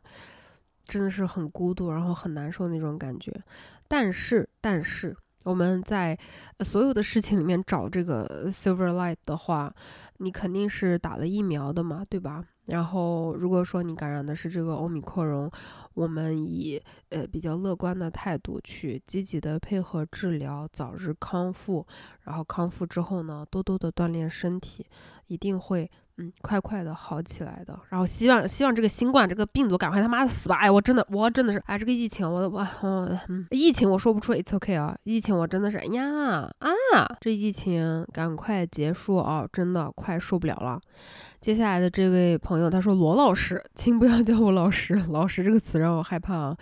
[0.89, 3.31] 真的是很孤独，然后很难受那种感觉。
[3.87, 5.15] 但是，但是。
[5.45, 6.19] 我们在
[6.65, 9.73] 所有的事情里面找这个 silver light 的话，
[10.17, 12.43] 你肯定是打了疫苗的嘛，对吧？
[12.65, 15.49] 然后如果说你感染的是这个欧米克戎，
[15.93, 21.87] 我们以呃比较乐观的态度去积极的配合治疗，早日康复。
[22.23, 24.85] 然后康复之后呢，多多的锻炼身体，
[25.27, 27.79] 一定会嗯，快快的好起来的。
[27.89, 30.57] 然后希望希望这个新冠这个病毒赶快他妈的死吧！
[30.57, 32.67] 哎，我真的我真的是哎，这个疫情我我
[33.29, 40.79] 嗯，疫情我说不出，it's ok 啊，疫情我真的是哎呀啊，这疫情赶快结束啊，真的快受不了了。
[41.39, 46.57] 接下来的这位朋友他说罗老师，请不要叫我老师，老师这个词让我害怕啊。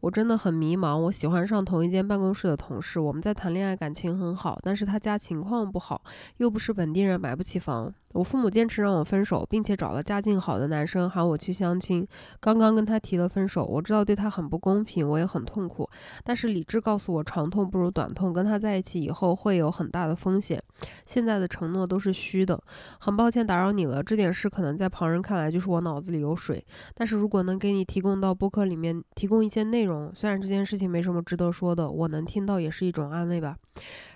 [0.00, 0.96] 我真的很迷茫。
[0.96, 6.02] 我喜欢上同一间办公室的同事，我们在谈恋爱，感情很好，但是他家情况不好，
[6.38, 7.92] 又不是本地人，买不起房。
[8.14, 12.06] 我父母坚持让我分手，并且找了家境好的男生喊我去相亲。
[12.38, 15.88] 刚刚跟他提了分手，我知道对他很不公平，我也很痛苦。
[16.22, 20.62] 但是理智告诉我，长痛不如短痛，跟他在一起以后会有很大的风险。
[21.04, 22.62] 现在的承诺都是虚的。
[23.00, 26.64] 很抱歉打扰你了，这点事可能在旁人看来就是我脑子里有水。
[26.94, 33.56] 但是如果能给你提供到播客里面提供一些内容，虽然这件事情没什么值得说的，我能听到也是一种安慰吧。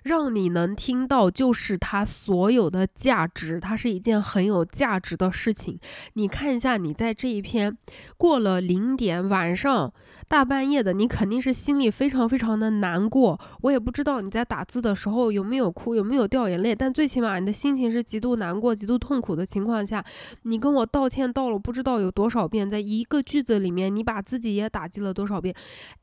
[0.09, 5.79] 让你能听到就是它所有的价值，它是一件很有价值的事情。
[6.15, 7.77] 你看一下，你在这一篇
[8.17, 9.93] 过了零点晚上
[10.27, 13.39] 大半夜的，你肯定是心里非常非常的难过。
[13.61, 20.03] 我也不知道你在打字的时候有没有哭，有没有掉眼泪，但最起码你的心情是极度难过、极度痛苦的情况下，
[20.45, 25.55] 你跟我道歉道了不知道有多少遍，在一个句子里面，你把自己也打击了多少遍。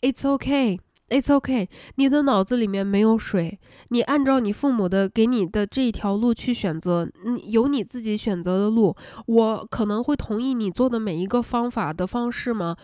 [0.01, 0.77] It's okay。
[1.07, 8.95] It's OK，你的脑子里面没有水，你按照你父母的给你的这一条路去选择，你有你自己选择的路。
[9.27, 12.75] 我可能会同意你做的每一个方法的方式吗？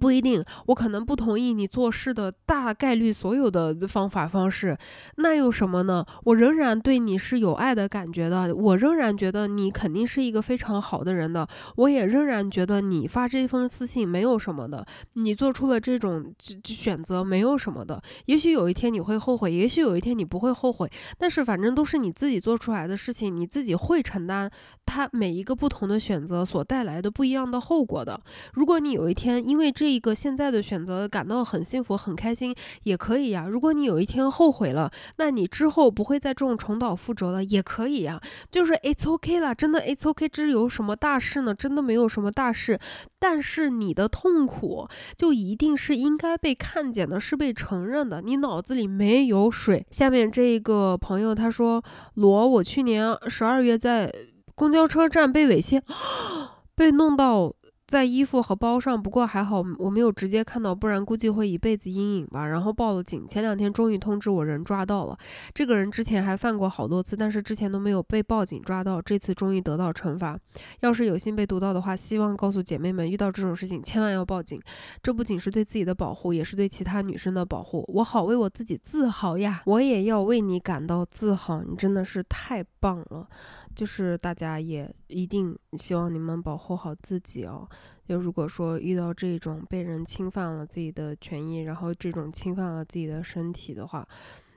[0.00, 4.76] 不一定，我可能不同意你做事的大概率所有的方法方式，
[5.16, 6.04] 那有什么呢？
[6.24, 18.02] 我仍然对你是有爱的感觉的，我仍然觉得你肯定是一个非常好的人的，我也仍然觉得你发这封私信没有什么的，你做出了这种选择没有什么的。
[18.26, 24.50] 也许有一天你会后悔，也许有一天你不会后悔，但是反正都是你自己做出来的事情，你自己会承担
[24.84, 28.20] 他每一个不同的选择所带来的不一样的后果的。
[28.54, 33.46] 如果你有一天因为这，这一个现在的选择感到很幸福、很开心，也可以呀。
[33.46, 38.18] 如果你有一天后悔了，那你之后不会再这种重蹈覆辙了，也可以呀。
[38.50, 41.54] 就是 it's OK 啦，真的 it's okay，这有什么大事呢？
[41.54, 42.80] 真的没有什么大事。
[43.18, 48.22] 但是你的痛苦就一定是应该被看见的，是被承认的。
[48.22, 49.86] 你脑子里没有水。
[49.90, 51.84] 下面这一个朋友他说
[52.16, 54.10] ：“罗，我去年十二月在
[54.54, 55.82] 公交车站被猥亵，
[56.74, 57.54] 被弄到。”
[57.94, 62.44] 在衣服和包上，不过还好我没有直接看到，不然估计会一辈子阴影吧。
[62.48, 65.16] 然后报了警，前两天终于通知我人抓到了。
[65.54, 70.36] 这个人之前还犯过好多次，但是之前都没有被报警抓到，这次终于得到惩罚。
[70.80, 74.60] 要是有幸被读到的话，希望告诉姐妹们，遇到这种事情千万要报警。
[75.00, 77.84] 这不仅是对自己的保护，也是对其他女生的保护。
[77.86, 79.62] 我好为我自己自豪呀！
[79.66, 83.28] 我也要为你感到自豪，你真的是太棒了。
[83.72, 87.68] 就是大家也一定希望你们保护好自己哦。
[88.04, 94.06] 就如果说遇到这种被人侵犯了自己的权益，然后这种侵犯了自己的身体的话，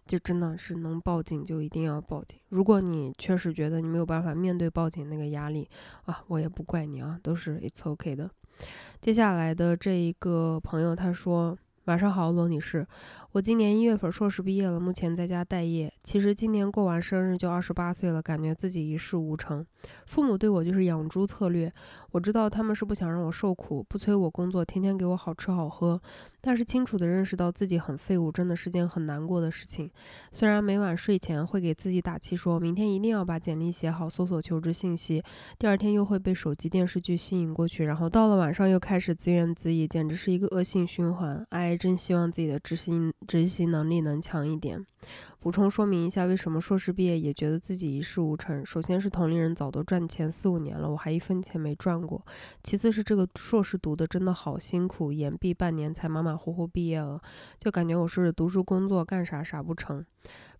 [0.08, 2.40] 就真的是能报警就一定要报警。
[2.50, 5.70] 如果你确实觉得你没有办法面对报警那个压力
[6.06, 8.30] 啊，我也不怪你啊，都是 it's okay 的。
[9.00, 11.58] 接下来的这一个朋友他说。
[11.88, 12.86] 晚上好，罗女士。
[13.32, 15.92] 我今年一月份硕士毕业了，目前在家待业。
[16.04, 19.66] 其实今年过完生日就二十八岁了，感觉自己一事无成。
[20.06, 21.72] 父母对我就是养猪策略，
[22.12, 26.02] 我知道他们是不想让我受苦，不催我工作，天天给我好吃好喝。
[26.48, 29.92] 但是清楚地认识到自己很废物，真的是件很难过的事情。
[30.32, 35.22] 虽然每晚睡前会给自己打气，说明天一定要把简历写好，搜索求职信息。
[35.60, 41.46] 第二天又会被手机电视剧吸引过去，然后到了晚上又开始自怨自艾，简直是一个恶性循环。
[41.50, 41.76] 哎。
[41.76, 44.84] 真希望自己的执行执行能力能强一点。
[45.40, 48.66] 补充说明一下，为什么硕士毕业也觉得自己一事无成？
[48.66, 52.26] 首先是同龄人早都赚钱四五年了，我还一分钱没赚过。
[52.64, 57.20] 其次是这个硕士读的真的好辛苦，延毕半年才马马糊糊毕业了，
[57.60, 60.06] 就感觉我是读书工作干啥啥不成。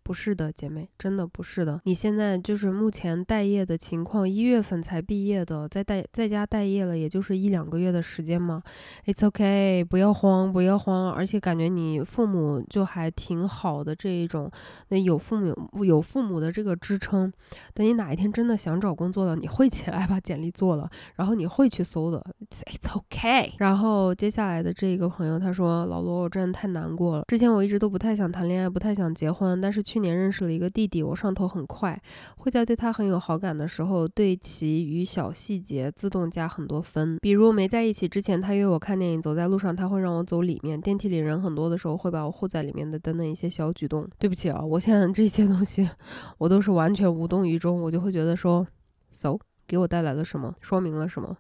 [0.08, 1.82] 不是的，姐妹，真的不是的。
[1.84, 8.64] 你现在就是目前待业的情况，一月份才毕业的，在待在家待业了，也就是一两个月的时间嘛。
[9.06, 11.12] It's OK，不要慌，不要慌。
[11.12, 14.50] 而且感觉你父母就还挺好的这一种，
[14.88, 17.30] 那有父母有父母的这个支撑。
[17.74, 22.26] 等你哪一天真的想找工作了，你会起来把简历做了，然后你会去搜的。
[22.50, 23.56] It's OK。
[23.58, 27.26] 然后接下来的这个朋友他说：“老罗，我真的太难过了。
[27.28, 32.00] 之前我一直都不太想谈恋爱，不太想结婚，但是去。”去年认识了一个弟弟，我上头很快，
[32.38, 37.18] 会在对他很有好感的时候，对其与小细节自动加很多分。
[37.20, 44.08] 比如没在一起之前，他约我看电影，走在路上他会让我走里面，电梯里人很多的时候会把我护在里面的等等一些小举动。
[44.20, 45.90] 对不起啊，我现在 这些东西
[46.38, 48.68] 我都是完全无动于衷，我就会觉得说
[49.10, 49.36] ，so
[49.66, 50.54] 给我带来了什么？
[50.62, 51.36] 说明了什么？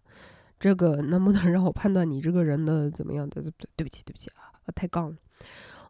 [0.60, 3.30] 这个能不能 让我判断你这个人的怎么样？
[3.30, 5.16] 对对对，对不起对不起啊，太杠了。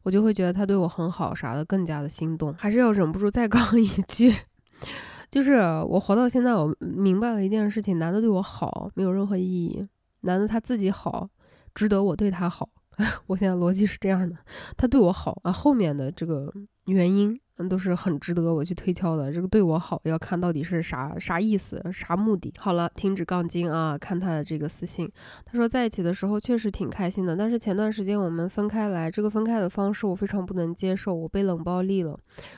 [0.04, 2.54] 我就会觉得他对我很好啥的，更加的心动。
[2.54, 4.34] 还是要忍不住再杠一句，
[5.30, 5.54] 就是
[5.88, 9.88] 我活到现在，我明白了一件事情：男的对我好没有任何意义，
[10.22, 11.30] 男的他自己好，
[11.76, 12.70] 值得我对他好。
[13.28, 14.36] 我现在逻辑是这样的，
[14.76, 16.52] 他对我好啊，后面的这个
[16.86, 17.40] 原因。
[17.58, 19.32] 嗯，都是很值得我去推敲的。
[19.32, 22.54] 这个对我好，要看到底是啥啥意思，啥目的。
[22.58, 23.98] 好了，停止杠精啊！
[23.98, 25.12] 看他的这个私信，
[25.46, 32.18] 他说在一起的时候确实挺开心的，但是前段时间我们分开来，这个分开的方式我非常不能接受，我被冷暴力了。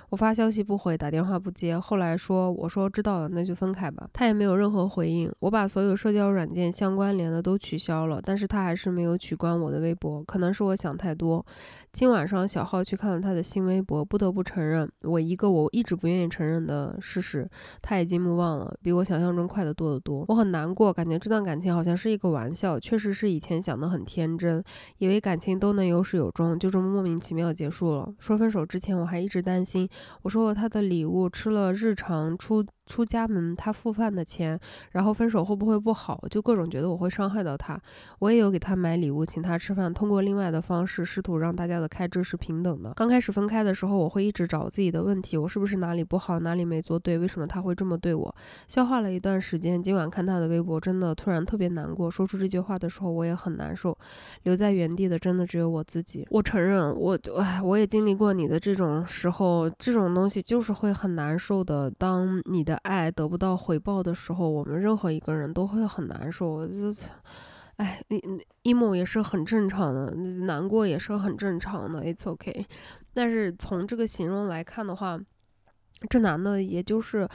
[0.09, 4.09] 我发消息不回，打电话不接，后来说我说知道了，那就分开吧。
[4.11, 5.31] 他也没有任何回应。
[5.39, 11.45] 我把所有社交软件相关联的都取消了，但是他还是没有取关我的微博，可能是我想太多。
[11.93, 14.88] 今晚上小号去看了他的新微博，不得不承认。
[15.01, 17.49] 我一个我一直不愿意承认的事实，
[17.81, 20.25] 他已经目忘了，比我想象中快得多得多。
[20.27, 24.63] 我很难过，感觉这段感情好像是一个玩笑，确实是以前想的很天真，
[24.97, 28.13] 以为感情都能有始有终，就这么莫名其妙结束了。
[28.19, 29.87] 说分手之前，我还一直担心，
[30.23, 32.65] 我收了他的礼物，吃了日常出。
[32.89, 34.59] 出家门，他付饭的钱，
[34.93, 36.21] 然后分手会不会不好？
[36.29, 37.79] 就各种觉得我会伤害到他。
[38.17, 42.91] 我也有给他买礼物，请他吃饭，通过另外的方式试图让大家的开支是平等的。
[42.95, 47.19] 刚开始分开的时候，我会一直找自己的问题，我是不是哪里不好，哪里没做对？
[47.19, 48.35] 为什么他会这么对我？
[48.67, 52.09] 消化了一段时间，今晚看他的微博，真的突然特别难过。
[52.09, 53.95] 说出这句话的时候，我也很难受。
[54.43, 56.25] 留在原地的真的只有我自己。
[56.31, 61.91] 我承认，我唉，我也经历过你的这种时候，这种东西就是会很难受的。
[61.99, 66.67] 当你的爱得不到回报的时候，我们任何一个人都会很难受。
[66.67, 66.93] 就，
[67.77, 68.21] 哎，你
[68.63, 70.11] emo 也是很正常的，
[70.45, 72.65] 难过也是很正常的，it's okay。
[73.13, 75.19] 但是从这个形容来看的话，
[76.09, 77.27] 这男的也就是，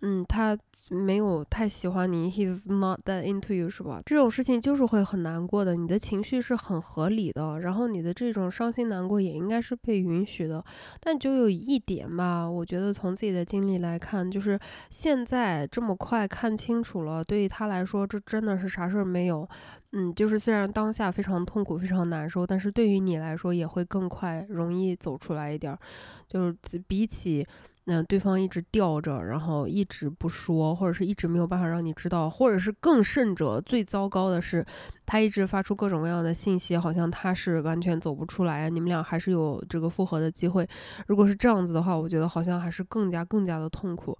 [0.00, 0.58] 嗯，他。
[0.90, 4.00] 没有太喜欢你，he's not that into you，是吧？
[4.06, 10.64] 这种事情就是会很难过的，你的情绪是很合理的，然后你的这种伤心难过也应该是被允许的。
[11.00, 14.58] 但就有一点吧，我觉得从自己的经历来看，就是
[14.90, 19.48] 现在这么快看清楚了，对于他来说，这真的是啥事儿没有。
[19.92, 25.78] 嗯，就是虽然当下非常痛苦、非常难受，但是对于你来说也会更快、容易走出来一点儿，
[26.28, 27.46] 就是比起。
[27.90, 34.62] 那对方一直吊着，然后一直不说，或者是一直没有办法让你知道，或者是更甚者，最糟糕的是，
[35.06, 40.68] 他一直发出各种各样的信息，好像他是完全走不出来，你们俩还是有这个复合的机会。
[41.06, 44.14] 如果是这样子的话，我觉得好像还是更加更加的痛苦。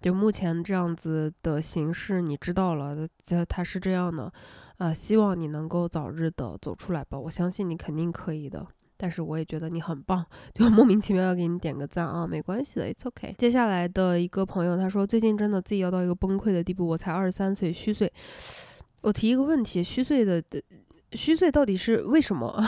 [0.00, 4.32] 就目前这样子的形式，你知道了，这他是这样的，
[4.78, 8.66] 啊，希望你能够早日的走出来吧，我相信你肯定可以的。
[9.02, 10.24] 但是我也觉得你很棒，
[10.54, 13.34] 就莫名其妙要给你点个赞啊，没关系的，it's OK。
[13.36, 18.12] 接下来的一个朋友他说，最近真的自己要到一个崩溃的地步，我才二十三岁，虚岁。
[19.00, 20.40] 我提一个问题，虚岁的
[21.14, 22.64] 虚岁到底是为什么？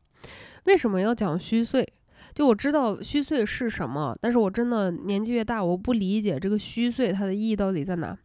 [0.64, 1.86] 为什么要讲虚岁？
[2.32, 8.16] 就我知道虚岁是什么，但是我真的年纪越大，我不理解这个虚岁它的意义到底在哪。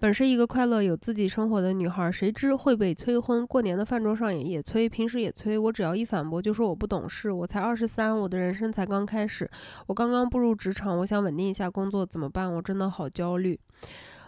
[0.00, 3.46] 本是一个快乐有自己生活的女孩，谁知会被催婚。
[3.46, 5.58] 过年的饭桌上也也催，平时也催。
[5.58, 7.30] 我只要一反驳，就说我不懂事。
[7.30, 9.48] 我才二十三，我的人生才刚开始，
[9.86, 12.50] 我刚刚步入职场，我想稳定一下工作，怎么办？
[12.50, 13.60] 我真的好焦虑。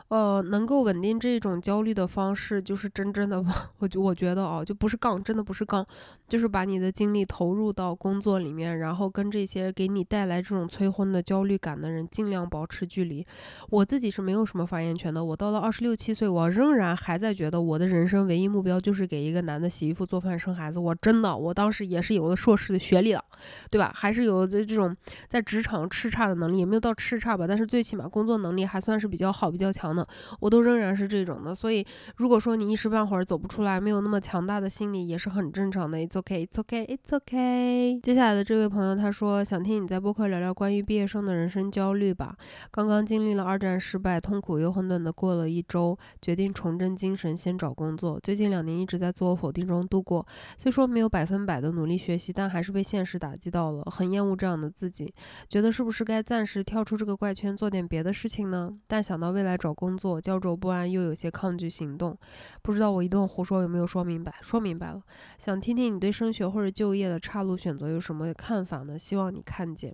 [0.09, 3.43] 呃，能够稳定这种焦虑的方式，就是真正的，
[3.79, 5.87] 我就我觉得哦，就不是杠，真的不是杠，
[6.29, 13.27] 就是把你的精力投入到工作里面，然后跟这些给你带来这种催婚的焦虑感的人尽量保持距离。
[13.71, 15.25] 我自己是没有什么发言权的。
[15.25, 20.79] 我到了二十六七岁，我仍然还在觉得我的人生唯一目标就是给一个男的洗衣服、做饭、生孩子。
[20.79, 23.25] 我真的，我当时也是有了硕士的学历了，
[23.71, 23.91] 对吧？
[23.95, 24.95] 还是有这这种
[25.27, 30.02] 在职场叱咤的能力，也没有到叱咤吧，但是最起码工作能力还算是比较好、比较强的。
[30.41, 31.85] 我都仍然是这种的，所以
[32.17, 35.99] 如果说你一时半会儿走不出来，没有那么强大的心理，也是很正常的。
[35.99, 38.01] It's okay, it's okay, it's okay。
[38.01, 42.37] 接下来的这位朋友他说想听你在播客聊聊关于毕业生的人生焦虑吧。
[42.71, 48.21] 刚刚经历了二战失败，痛苦又混沌的过了一周，决定重振精神，先找工作。
[48.21, 50.27] 最近两年一直在自我否定中度过，
[50.59, 55.13] 虽说没有百分百的努力学习，但还是被现实打击到了，很厌恶这样的自己，
[55.49, 58.71] 觉得是不是该暂时跳出这个怪圈，做点别的事情呢？
[58.87, 62.17] 但想到未来找工工作，焦灼不安，又有些抗拒行动。
[62.63, 64.33] 不知道我一顿胡说有没有说明白？
[64.41, 65.03] 说明白了，
[65.39, 68.97] 想听听你对升学或者就业的岔路选择有什么看法呢？
[68.97, 69.93] 希望你看见。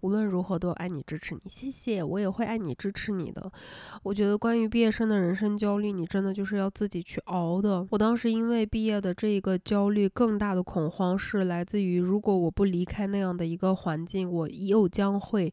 [0.00, 3.52] 无论如何都爱你支持你，谢谢，我也会爱你支持你的。
[4.02, 7.86] 我觉得关于毕业生的人生焦虑，你真的就是要自己去熬的。
[7.90, 15.52] 我当时因为毕业的这一个焦虑，更大的恐慌是来自于，如果我不离开那样的一个环境，我又将会，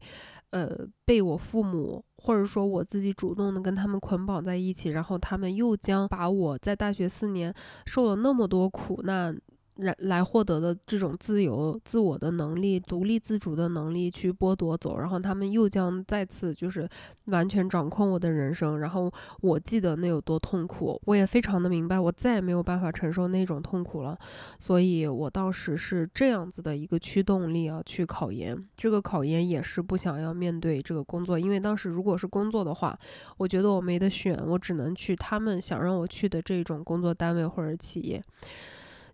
[0.50, 2.02] 呃，被我父母。
[2.18, 7.54] 或者说我自己主动的跟他们捆绑在一起，然后他们又将把我在大学四年
[7.84, 9.38] 受了那么多苦难。
[9.76, 16.88] 来来获得的这种自由、自我的能力、独立自主的能力去剥夺走，然后他们又将再次就是
[17.26, 18.78] 完全掌控我的人生。
[18.78, 24.18] 然后我记得那有多痛苦，我也非常的明白，我再也没有办法承受那种痛苦了。
[24.58, 28.56] 所以我当时是这样子的一个驱动力啊，去考研。
[28.74, 32.98] 这个考研也是不想要面对这个工作，因为当时如果是工作的话，
[33.36, 38.22] 我觉得我没得选，我只能去他们想让我去的这种工作单位或者企业。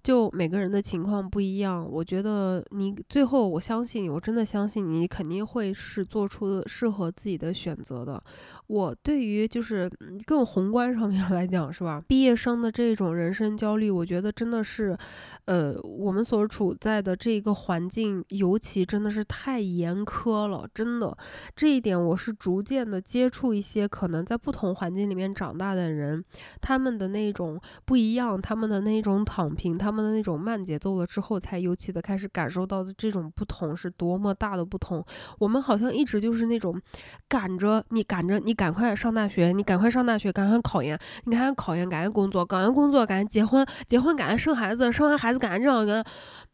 [0.02, 8.20] 就每个人的情况不一样，我觉得你最后，我相信你，我真的相信你，肯定会是做出适合自己的选择的。
[8.66, 9.88] 我对于就是
[10.26, 12.02] 更宏观上面 来讲，是吧？
[12.08, 14.98] 毕业生的这种人生焦虑，我觉得真的是，
[15.44, 21.16] 呃，我们所处在的这个环境，尤其真的是太严苛了，真的。
[21.54, 26.24] 这一点我是逐渐的接触一些可能在不同环境里面长大的人，
[26.60, 29.91] 他们的那种不一样，他们的那种躺平，他。
[29.92, 35.04] 他们的那种慢节奏了之后，才尤其的开始感受到的这种不同是多么大的不同。
[35.38, 36.80] 我们好像一直就是那种
[37.28, 46.02] 赶着你赶着你赶快上大学，你赶快上大学，赶快考研，你赶快考研，赶快工作，搞完工作赶紧结婚，结婚赶快生孩子，生完孩子赶快这样跟，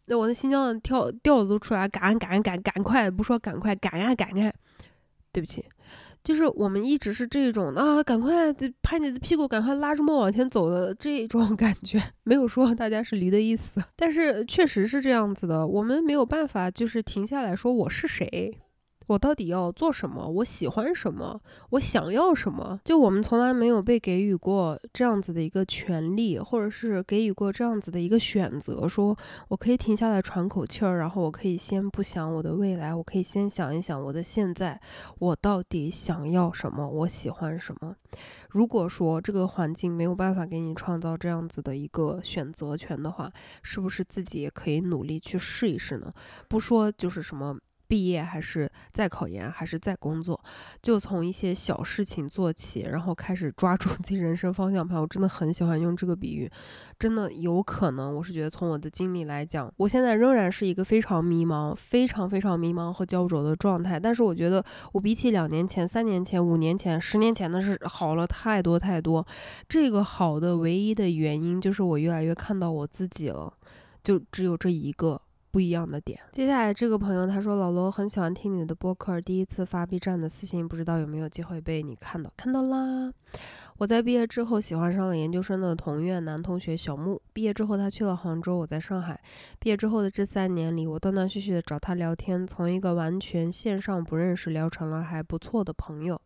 [0.07, 4.53] 那我的心脏跳调子都出来，赶赶赶赶快，不说赶快赶呀赶呀，
[5.31, 5.65] 对不起。
[6.25, 8.53] 就是我们一直是这种啊，赶快
[8.83, 18.59] 拍你的屁股，赶快拉着我往前走的这种 感觉，没有说大家是驴的意思， 但是确实是这样子的，我们没有办法就是停下来说我是谁。
[19.09, 20.29] 我到底要做什么？
[20.29, 21.41] 我喜欢什么？
[21.71, 22.79] 我想要什么？
[22.85, 29.17] 就我们从来没有被给予过这样子的一个权利，或者是给予过这样子的一个选择，说
[29.49, 34.79] 我可以停下来喘口气儿，然后我可以先不想我的未来，我可以先想一想我的现在，
[35.19, 36.87] 我到底想要什么？
[36.87, 37.97] 我喜欢什么？
[38.51, 43.33] 如果说这个环境没有办法给你创造这样子的一个选择权的话，
[43.63, 46.13] 是不是自己也可以努力去试一试呢？
[46.47, 47.57] 不说就是什么。
[47.89, 50.39] 毕业还是在考研，还是在工作，
[50.83, 55.01] 就从一些小事情做起，然后开始抓住自己人生方向盘。
[55.01, 56.51] 我真的很喜欢用这个比喻，
[56.99, 58.15] 真的有可能。
[58.15, 63.99] 我是觉得从我的经历来讲，我现在仍然是一个非常迷茫、非常非常迷茫和焦灼的状态。
[63.99, 64.63] 但是我觉得
[64.93, 69.27] 我比起两年前、三年前、五年前、十年前的是好了太多太多。
[69.67, 73.51] 这个好的唯一的原因就是我越来越看到我自己了，
[74.03, 75.19] 就只有这一个。
[75.59, 76.21] 不一样的点。
[76.31, 82.33] 接下来这个朋友他说：“老罗很喜欢听你的播客，第一次发 B 站的私信，不知道有没有机会被你看到？
[82.37, 83.13] 看到啦！
[83.79, 87.21] 我在毕业之后喜欢上了研究生的同院男同学小木。
[87.33, 89.21] 毕业之后他去了杭州，我在上海。
[89.59, 96.21] 毕业之后的这三年里，我断断续续的找他聊天，从一个完全线上不认识聊成了还不错的朋友。”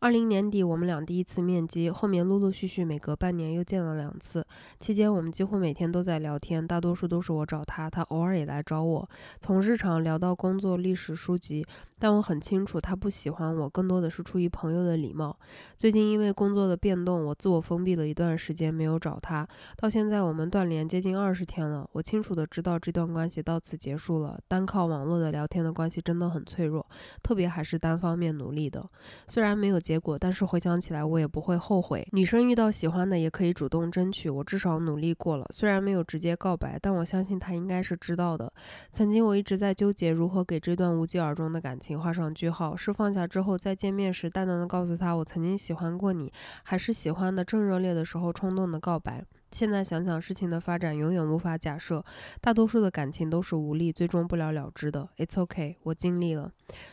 [0.00, 4.46] 二零年底，我们俩第一次面基，后面陆陆续续每隔半年又见了两次。
[4.78, 9.06] 期间，我们几乎每天都在聊天，大多数都是我找他，他偶尔也来找我。
[9.40, 11.66] 从日常聊到工作、历史书籍，
[11.98, 15.36] 但我很清楚他不喜欢我，更多的是出于朋友的礼貌。
[15.76, 19.46] 最近因为工作的变动，我自我封闭了一段时间，没有找他。
[19.76, 21.86] 到现在，我们断联接近二十天了。
[21.92, 24.40] 我清楚的知道这段关系到此结束了。
[24.48, 26.86] 单靠网络的聊天的关系真的很脆弱，
[27.22, 28.82] 特别还是单方面努力的。
[29.28, 29.80] 虽虽然没有。
[29.80, 32.06] 结果，但是回想起来，我也不会后悔。
[32.12, 34.28] 女生遇到喜欢的，也可以主动争取。
[34.28, 38.52] 我至少努力过了，虽然没有直接告白，但我相信他应该是知道的。
[38.92, 46.30] 曾经我一直在纠结如何给这段无疾而终的感情画上句号，是放下之后再见面时淡淡的告诉他我曾经喜欢过你，
[46.62, 49.24] 还是喜欢的正热烈的时候冲动的告白？
[49.52, 52.04] 现在想想，事情的发展永远无法假设，
[52.40, 55.08] 大多数的感情都是无力，最终不了了之的。
[55.16, 56.52] It's OK，我尽力了。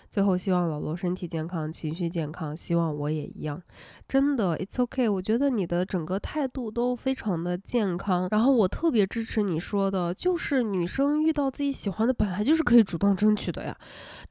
[0.10, 2.58] 最后，希望老罗身体健康，情绪健康。
[2.58, 3.62] 希望我也一样。
[4.08, 5.08] 真的，It's OK，。
[5.08, 8.28] 我觉得你的整个态度都非常的健康。
[8.32, 13.78] 然后，我特别支持你说的，就是女生遇到自己喜欢的，本来就是可以主动争取的呀。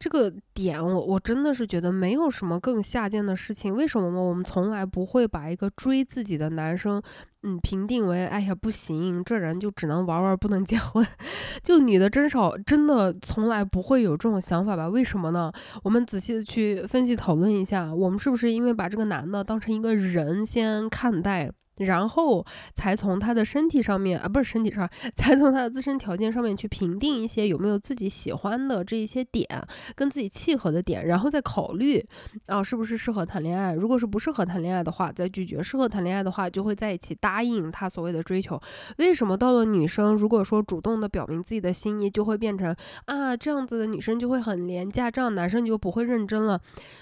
[0.00, 3.72] 这个点，我我真的是觉得没有什么更下贱的事情。
[3.72, 7.00] 为什么我们从来不会把一个追自己的男生？
[7.46, 11.06] 嗯，评定为哎呀不行，这人就只能玩玩，不能结婚。
[11.62, 14.88] 就女的真少，真的从来不会有这种想法吧？
[14.88, 15.52] 为什么呢？
[15.84, 21.48] 我们仔细的去分析讨论一下，我们是不是因为把这个男的当成一个人先看待？
[21.78, 29.46] 然后才从他的身体上面啊，不是身体上， 才从他的自身条件上面去评定一些有没有自己喜欢的这一些点，
[29.94, 32.04] 跟自己契合的点，然后再考虑
[32.46, 33.74] 啊是不是适合谈恋爱。
[33.74, 38.60] 如果是不适合谈恋爱的话，再拒绝；适合谈恋爱的话，就会在一起答应他所谓的追求。
[38.98, 42.74] 为什么到了女生如果说主动的表明自己的心意，就会变成
[43.04, 46.60] 啊这样子的女生就会很廉价，这样男生就不会认真了。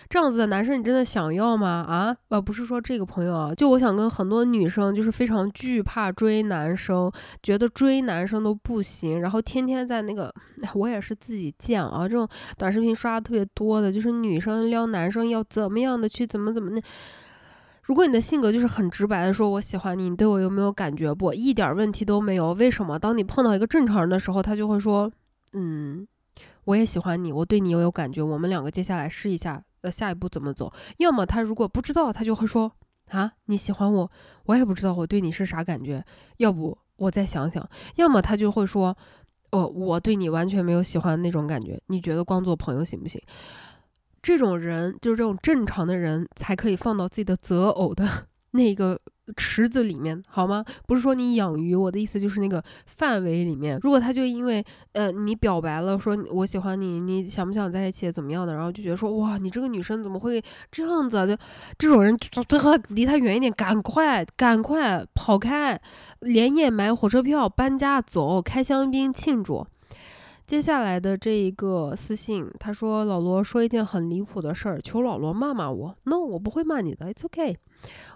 [0.08, 1.84] 这样子的男生你真的想要吗？
[1.88, 7.12] 啊，呃，不是说这个朋友啊，就我想跟很多女女生就是非常惧怕追男生，
[7.42, 10.34] 觉得追男生都不行，然后天天在那个，
[10.74, 16.80] 我也是自己见啊，这种短视频刷的特别多的，就是女生撩男生要怎么样的去怎么怎么那。
[17.82, 21.34] 如果你的性格就是很直白的说我喜欢你，你对我有没有感觉不？
[21.34, 22.54] 一点问题都没有。
[22.54, 22.98] 为什么？
[22.98, 25.12] 当你碰到一个正常人的时候，他就会说，
[25.52, 26.08] 嗯，
[26.64, 29.62] 我也喜欢你，我对你又有感觉，我们两个接下来试一下。
[29.82, 30.72] 呃，下一步怎么走？
[30.96, 32.72] 要么他如果不知道，他就会说
[33.08, 34.10] 啊，你喜欢我，
[34.46, 36.04] 我也不知道我对你是啥感觉，
[36.38, 37.68] 要不我再想想。
[37.96, 38.96] 要么他就会说，
[39.50, 43.20] 哦，我对你完全没有喜欢那种感觉，你觉得光做朋友行不行？
[44.22, 49.00] 这种人就是这种正常的人才可以放到自己的择偶的 那个。
[49.36, 50.64] 池子里面好吗？
[50.86, 53.78] 不是说你养鱼，我的意思就是那个范围里面。
[53.82, 61.16] 如果他就因为呃你表白了，说我喜欢你，你想不想在一起怎么样的，然后就觉得说哇，你这个女生怎么会这样子？
[61.16, 61.36] 啊就
[61.78, 62.16] 这种人
[62.48, 65.80] 最好离他远一点，赶快赶快跑开，
[66.20, 69.66] 连夜买火车票搬家走，开香槟庆祝。
[70.46, 75.96] 接下来的这一个私信，他说老罗说一件很离谱的事儿，求老罗骂骂我。
[76.04, 77.56] No，我不会骂你的，It's OK。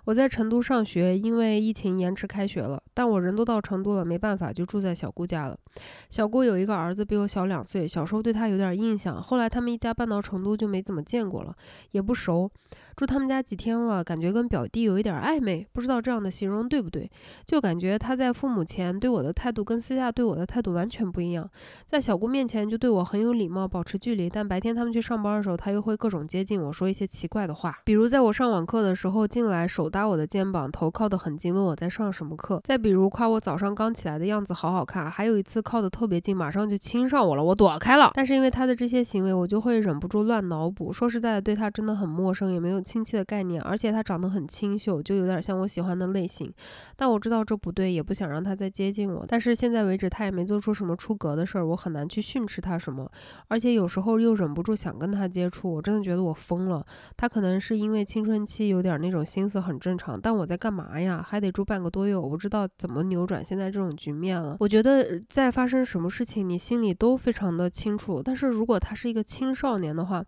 [0.05, 5.59] 我在成都上学，因为疫情延迟开学了，但我人都到成都了，没办法就住在小姑家了。
[6.09, 11.55] 小姑有一个儿子比我小两岁，小时候对他有点印象，后来他们一家搬到成都就没怎么见过了，
[11.91, 12.51] 也不熟。
[12.99, 17.09] 住他们家几天了，感觉跟表弟有一点暧昧，不知道这样的形容对不对？
[17.47, 21.49] 就感觉他在父母前对我的态度跟私下对我的态度完全不一样，
[21.87, 29.69] 在小姑面前就对我很有礼貌，保持距离，但白天他们去上班的时候，他又会各种接近我，说一些奇怪的话，比如在我上网课的时候进来。
[29.69, 32.59] 手搭我的肩膀，头靠得很近，问我在上什么课。
[32.65, 35.11] 再比如夸我早上刚起来的样子好好看。
[35.11, 38.11] 还有一次靠得特别近，马上就亲上我了，我躲开了。
[38.15, 40.91] 但是因为他的这些行为，我就会忍不住乱脑补。
[40.93, 43.61] 说实在的，对他真的很陌生，也没有亲戚的概念。
[43.62, 46.53] 而且他长得很清秀，就有点像我喜欢的类型。
[46.97, 49.24] 但我知道这不对，也不想让他再接近我。
[49.28, 53.11] 但是现在为止，他也没做出什么出格的事儿，我很难去训斥他什么。
[53.49, 56.82] 而且有时候又忍不住想跟他接触，我真的觉得我疯了。
[57.16, 59.47] 他可能是因为青春期有点那种心。
[59.49, 61.24] 思很正常，但我在干嘛呀？
[61.26, 64.59] 还得住半个多月，我不知道怎么扭转现在这种局面了。
[64.61, 68.22] 我觉得在发生什么事情，你心里都非常的清楚。
[68.22, 70.22] 但是如果他是一个青少年的话，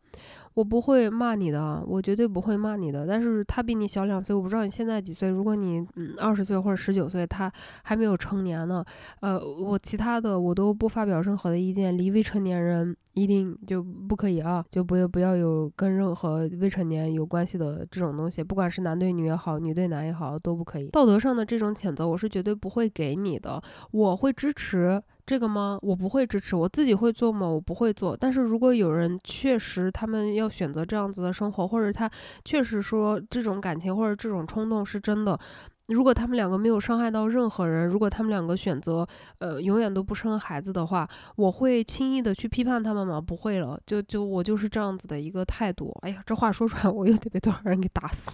[0.54, 3.06] 我不会骂你的，我绝对不会骂你的。
[3.06, 5.28] 但是他比你小两岁，我不知道你现在几岁。
[5.28, 7.50] 如果你嗯二十岁或者十九岁，他
[7.82, 8.84] 还没有成年呢。
[9.20, 11.96] 呃，我其他的我都不发表任何的意见。
[11.96, 20.88] 离未成年人一定就不可以啊，就不要不要有跟任何未成年有关系的这种东西，不管是男对女也好，女对男也好，都不可以。
[20.88, 25.00] 道德上的这种谴责，我是绝对不会给你的，我会支持。
[25.30, 25.78] 这个吗？
[25.80, 27.46] 我不会支持，我自己会做吗？
[27.46, 28.16] 我不会做。
[28.16, 32.10] 但是如果有人确实他们要选择这样子的生活，或者他
[32.44, 35.38] 确实说这种感情或者这种冲动是真的，
[35.86, 39.06] 如果他们两个没有伤害到任何人，如果他们两个选择
[39.38, 43.20] 呃永远都不生孩子的话，我会轻易的去批判他们吗？
[43.20, 45.96] 不会了，就就我就是这样子的一个态度。
[46.02, 48.32] 哎呀，这话说出来我又得被多少人给打死。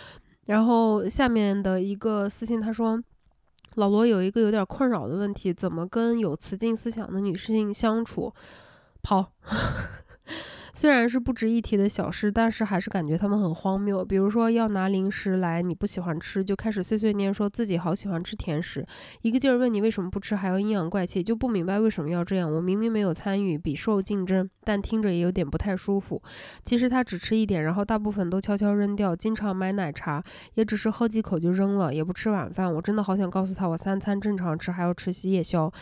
[0.48, 2.98] 然后下面的一个私信他说。
[3.78, 8.34] 老罗有一个有点困扰的问题，怎么跟有雌竞思想的女性相处？
[9.02, 9.32] 跑。
[10.78, 14.04] 虽然是不值一提的小事，但是还是感觉他们很荒谬。
[14.04, 18.86] 比如说要拿零食来，你不喜欢吃，就开始碎碎念说自己好喜欢吃甜食，
[19.22, 22.48] 一个劲儿问你为什么不吃，还要阴阳怪气，就不明白为什么要这样。
[22.48, 26.22] 我明明没有参与比受竞争，但听着也有点不太舒服。
[26.64, 29.16] 其实他只吃一点，然后大部分都悄悄扔掉。
[29.16, 30.22] 经常买奶茶，
[30.54, 32.72] 也只是喝几口就扔了，也不吃晚饭。
[32.72, 35.72] 我真的好想告诉他，我三餐正常吃，还要吃些夜宵。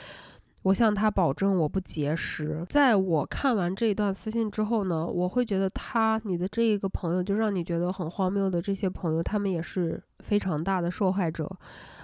[0.67, 2.67] 我向他保证我不节食。
[2.69, 11.49] 在我看完这一段私信之后呢，我会觉得他，你的这一个朋友，就让你觉得很荒谬的这些朋友，他们也是非常大的受害者。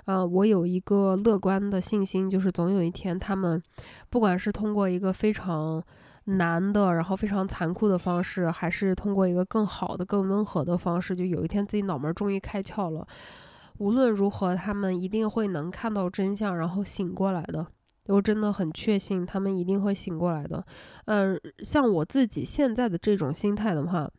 [0.04, 3.60] 嗯，我有一个乐观的信心，就是总有一天，他们
[4.08, 5.82] 不管是通过一个非常
[6.26, 13.04] 难的，然后非常残酷的方式，还是通过一个更好的、更温和的方式，就有一天自己脑门终于开窍了。
[13.78, 17.66] 无论如何，他们一定会能看到真相，然后醒过来的。
[18.06, 20.64] 我真的很确信他们一定会醒过来的。
[21.06, 24.10] 嗯，像我自己现在的这种心态的话，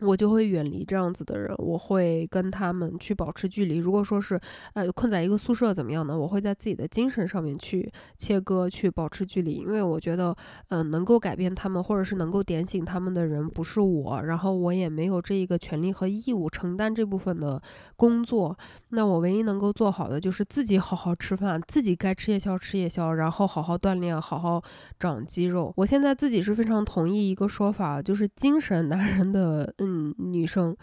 [0.00, 3.76] 我就会远离这样子的人，我会跟他们去保持距离。
[3.76, 4.40] 如果说是，
[4.74, 6.16] 呃，困在一个宿舍怎么样呢？
[6.16, 10.34] 我会在自己的精神上面去切割，去保持距离，因为我觉得，
[10.68, 17.60] 嗯，能够改变他们，或者是能够点醒他们的人不是我，然后我也没有这一个权利和义务承担这部分的
[17.96, 18.56] 工作。
[18.90, 24.62] 那我唯一能够做好的就是自己好好吃饭，自己该吃夜宵吃夜宵，然后好好锻炼，好好
[25.00, 25.72] 长肌肉。
[25.76, 29.74] 我现在自己是非常同意一个说法，就是精神男人的。
[29.88, 30.76] 嗯女生，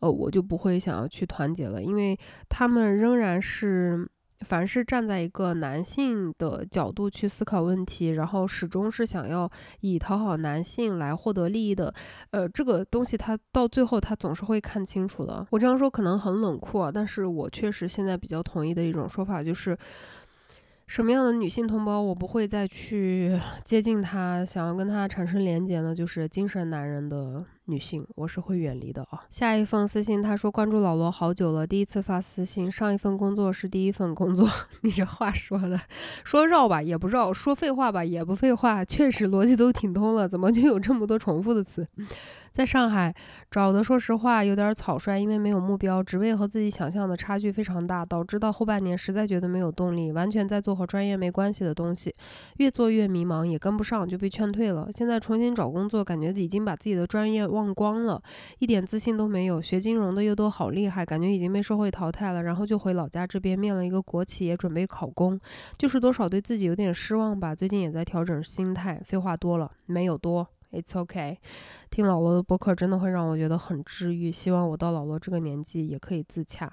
[0.00, 4.06] 呃，我就不会想要去团结了，因为他们仍然是
[4.40, 9.50] 凡是站在一个男性的角度去思考问题，然后始终是想要
[9.80, 11.92] 以讨好男性来获得利益的，
[12.30, 15.46] 呃，这个东西他到最后他总是会看清楚的。
[15.50, 19.76] 我这样说可能很冷酷啊，但是我确实现在比较同意的一种说法就是。
[20.90, 25.94] 什么样的女性同胞，我不会再去 接近她，想要跟她产生连接呢？
[25.94, 29.22] 就是精神男人的女性，我是会远离的啊。
[29.30, 32.68] 下一封私信，他说关注老罗好久了，第一次发私信。
[32.68, 34.48] 上一份工作是第一份工作，
[34.82, 35.80] 你这话说的，
[36.24, 41.86] 说绕吧也不绕，说废话吧也不废话，确实逻辑都挺通了，怎么就有这么多重复的词？
[42.52, 43.14] 在上海
[43.50, 52.12] 找的，说实话有点草率，因为没有目标，职位和自己想象的差距非常大，导致到后半年实在觉得没有动力，完全在做和专业没关系的东西，
[52.56, 54.88] 越做越迷茫，也跟不上，就被劝退了。
[54.92, 58.20] 现在重新找工作，感觉已经把自己的专业忘光了，
[58.58, 59.62] 一点自信都没有。
[59.62, 62.42] 学金融的又都好厉害，感觉已经被社会淘汰了。
[62.42, 65.38] 然后就回老家这边面了一个国企，也准备考公，
[65.78, 67.54] 就是多少对自己有点失望吧。
[67.54, 70.46] 最近也在调整心态，废话多了，没有多。
[70.72, 71.38] It's okay，
[71.90, 74.30] 听老罗的播客真的会让我觉得很治愈。
[74.30, 76.72] 希望我到老罗这个年纪也可以自洽。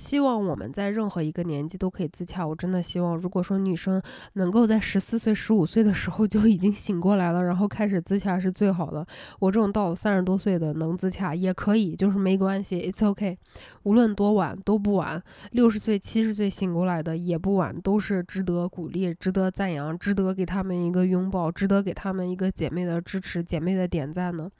[0.00, 2.44] 希望我们在任何一个年纪都可以自洽。
[2.44, 4.00] 我真的希望，如果说女生
[4.32, 9.06] 能够在十四岁、十五岁的时候就已经醒过来了，然后开始自洽是最好的。
[9.40, 13.36] 我这种到了三十多岁的能自洽也可以，就是没关系，It's OK。
[13.82, 24.50] 无论多晚都不晚，六十岁、七十岁醒过来的也不晚，都是值得鼓励、值得赞扬、值得给他们一个拥抱、值得给他们一个姐妹的支持、姐妹的点赞呢。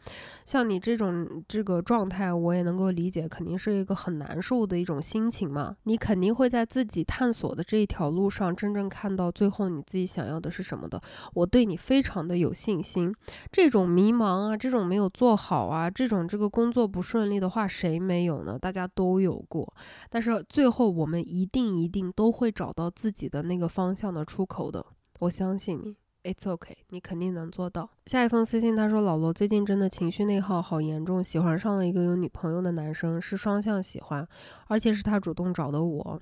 [0.45, 5.30] 像你这种这个状态，我也能够理解，肯定是一个很难受的一种心。
[5.31, 11.01] 情嘛，你肯定会在自己探索的这一条路上，真正看到最后你自己想要的是什么的。
[11.35, 13.15] 我对你非常的有信心。
[13.53, 18.59] 这种迷茫啊，这种没有做好啊，这种这个工作不顺利的话，谁没有呢？
[18.59, 19.73] 大家都有过。
[20.09, 24.85] 但是最后我们一定一定都会找到自己的那个方向的出口的。
[25.21, 25.97] 我相信你。
[26.23, 27.89] It's okay，你肯定能做到。
[28.07, 34.29] 下一封私信，他说：“老罗最近真的情绪内耗好严重，喜欢上了一个有女朋友的男生，是双向喜欢，
[34.69, 36.21] 而且是他主动找的我。”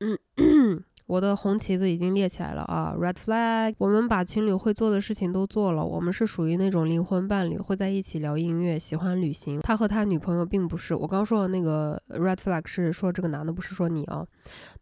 [0.00, 0.18] 嗯。
[1.08, 3.74] 我的红旗子已经列起来了啊，red flag。
[3.78, 9.58] 我们把情侣会做的事情都做了，我们是属于那种灵魂伴侣，会在一起聊音乐，喜欢旅行。
[9.62, 10.94] 他和他女朋友并不是。
[10.94, 14.22] 我刚说的那个 red flag 是说这个男的，不是说你啊。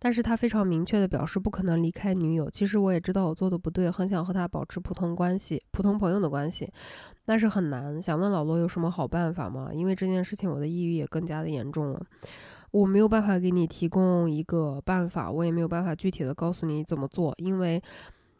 [0.01, 2.51] 但是他非常明确的表示不可能离开女友。
[2.51, 6.69] 其实我也知道我做的不对，很想和他保持普通关系，普通朋友的关系，
[7.25, 8.03] 但是很难。
[8.03, 9.69] 想问老罗有什么好办法吗？
[9.73, 12.03] 因为这件事情我的抑郁也更加的严重了。
[12.77, 17.83] 我没有办法给你提供一个办法，我也没有办法具体的告诉你怎么做，因为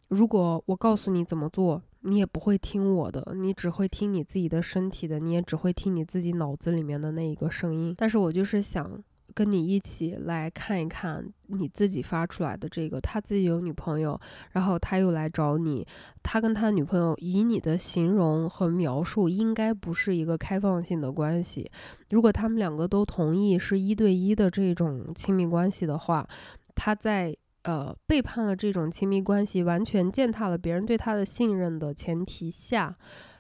[0.09, 7.95] 如果我告诉你怎么做，你也不会听我的，你只会听你自己的身体的，你也只会听你自己脑子里面的那一个声音。
[7.97, 9.03] 但是我就是想。
[9.37, 14.19] 跟你一起来看一看你自己发出来的这个，他自己有女朋友，
[14.53, 15.87] 然后他又来找你，
[16.23, 21.71] 他跟他女朋友以你的形容和描述，应该不是一个开放性的关系。
[22.09, 26.27] 如果他们两个都同意是一对一的这种亲密关系的话，
[26.75, 32.97] 他在呃背叛了这种亲密关系，完全践踏了别人对他的信任的前提下。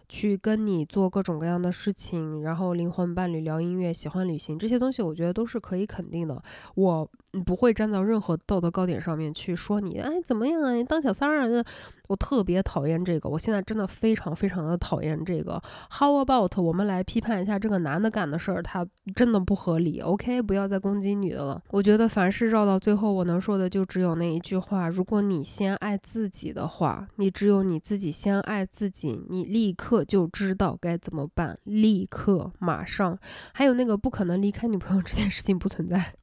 [0.09, 6.41] 去跟你做各种各样的事情，然后灵魂伴侣聊音乐，喜欢旅行这些东西，我觉得都是可以肯定的。
[6.75, 7.11] 我
[7.45, 10.83] 不会站到任何道德高点上面去说你，哎，怎么样啊？
[10.85, 11.65] 当小三儿啊？
[12.09, 15.61] 我特别讨厌这个，我现在真的非常非常的讨厌这个。
[15.91, 20.01] How about 我们来批判一下这个男的干的事儿，他真的不合理。
[20.01, 21.63] OK，不要再攻击女的了。
[21.71, 33.19] 我觉得凡事绕到最后，我能说的就只有那一句话：如果你先爱自己的话，你只有你自己先爱自己，你立刻就知道该怎么办，立刻马上。
[33.53, 36.15] 还有那个不可能离开女朋友这件事情不存在。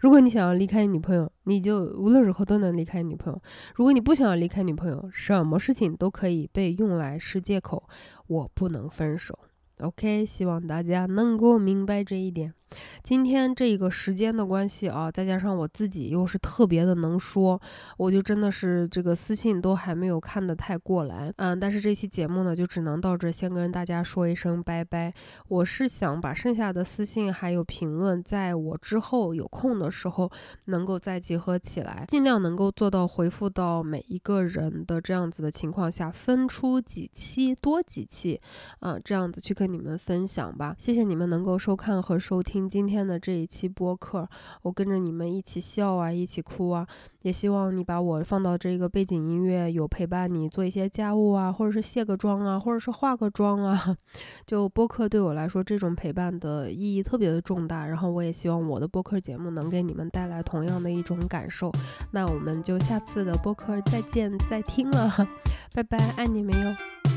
[0.00, 3.42] 如果你想要离开女朋友，你就无论如何都能离开女朋友。
[3.74, 7.88] 如果你不想要离开女朋友，什么事情都可以被用来是借口。
[8.26, 9.38] 我不能分手。
[9.80, 12.54] OK，希望大家能够明白这一点。
[13.04, 17.60] 今天这个时间的关系啊，再加上我自己又是特别的能说，
[17.96, 25.14] 我就真的是这个私信都还没有看得太过来，嗯，但是这期节目呢，就只能到这，先跟大家说一声拜拜。
[25.46, 30.28] 我是想把剩下的私信还有评论，在我之后有空的时候，
[30.64, 38.40] 能够再集合起来，尽量能够做到回复到每一个人的这样子的情况下，分出几期多几期，
[38.80, 40.74] 啊，这样子去跟你们分享吧。
[40.78, 42.68] 谢谢你们能够收看和收听。
[42.68, 44.28] 今天的这一期播客，
[44.62, 46.86] 我跟着你们一起笑啊，一起哭啊，
[47.22, 53.96] 也希望你把我放到这个背景音乐，有陪伴你做一些家务啊，或者是卸个妆啊，或者是化个妆啊。
[54.46, 57.86] 就播客对我来说，这种陪伴的意义特别的重大。
[57.86, 61.72] 然后我也希望我的播客节目能给你们带来同样的一种感受。
[62.12, 65.12] 那我们就下次的播客再见再听了，
[65.74, 67.13] 拜拜，爱你们哟。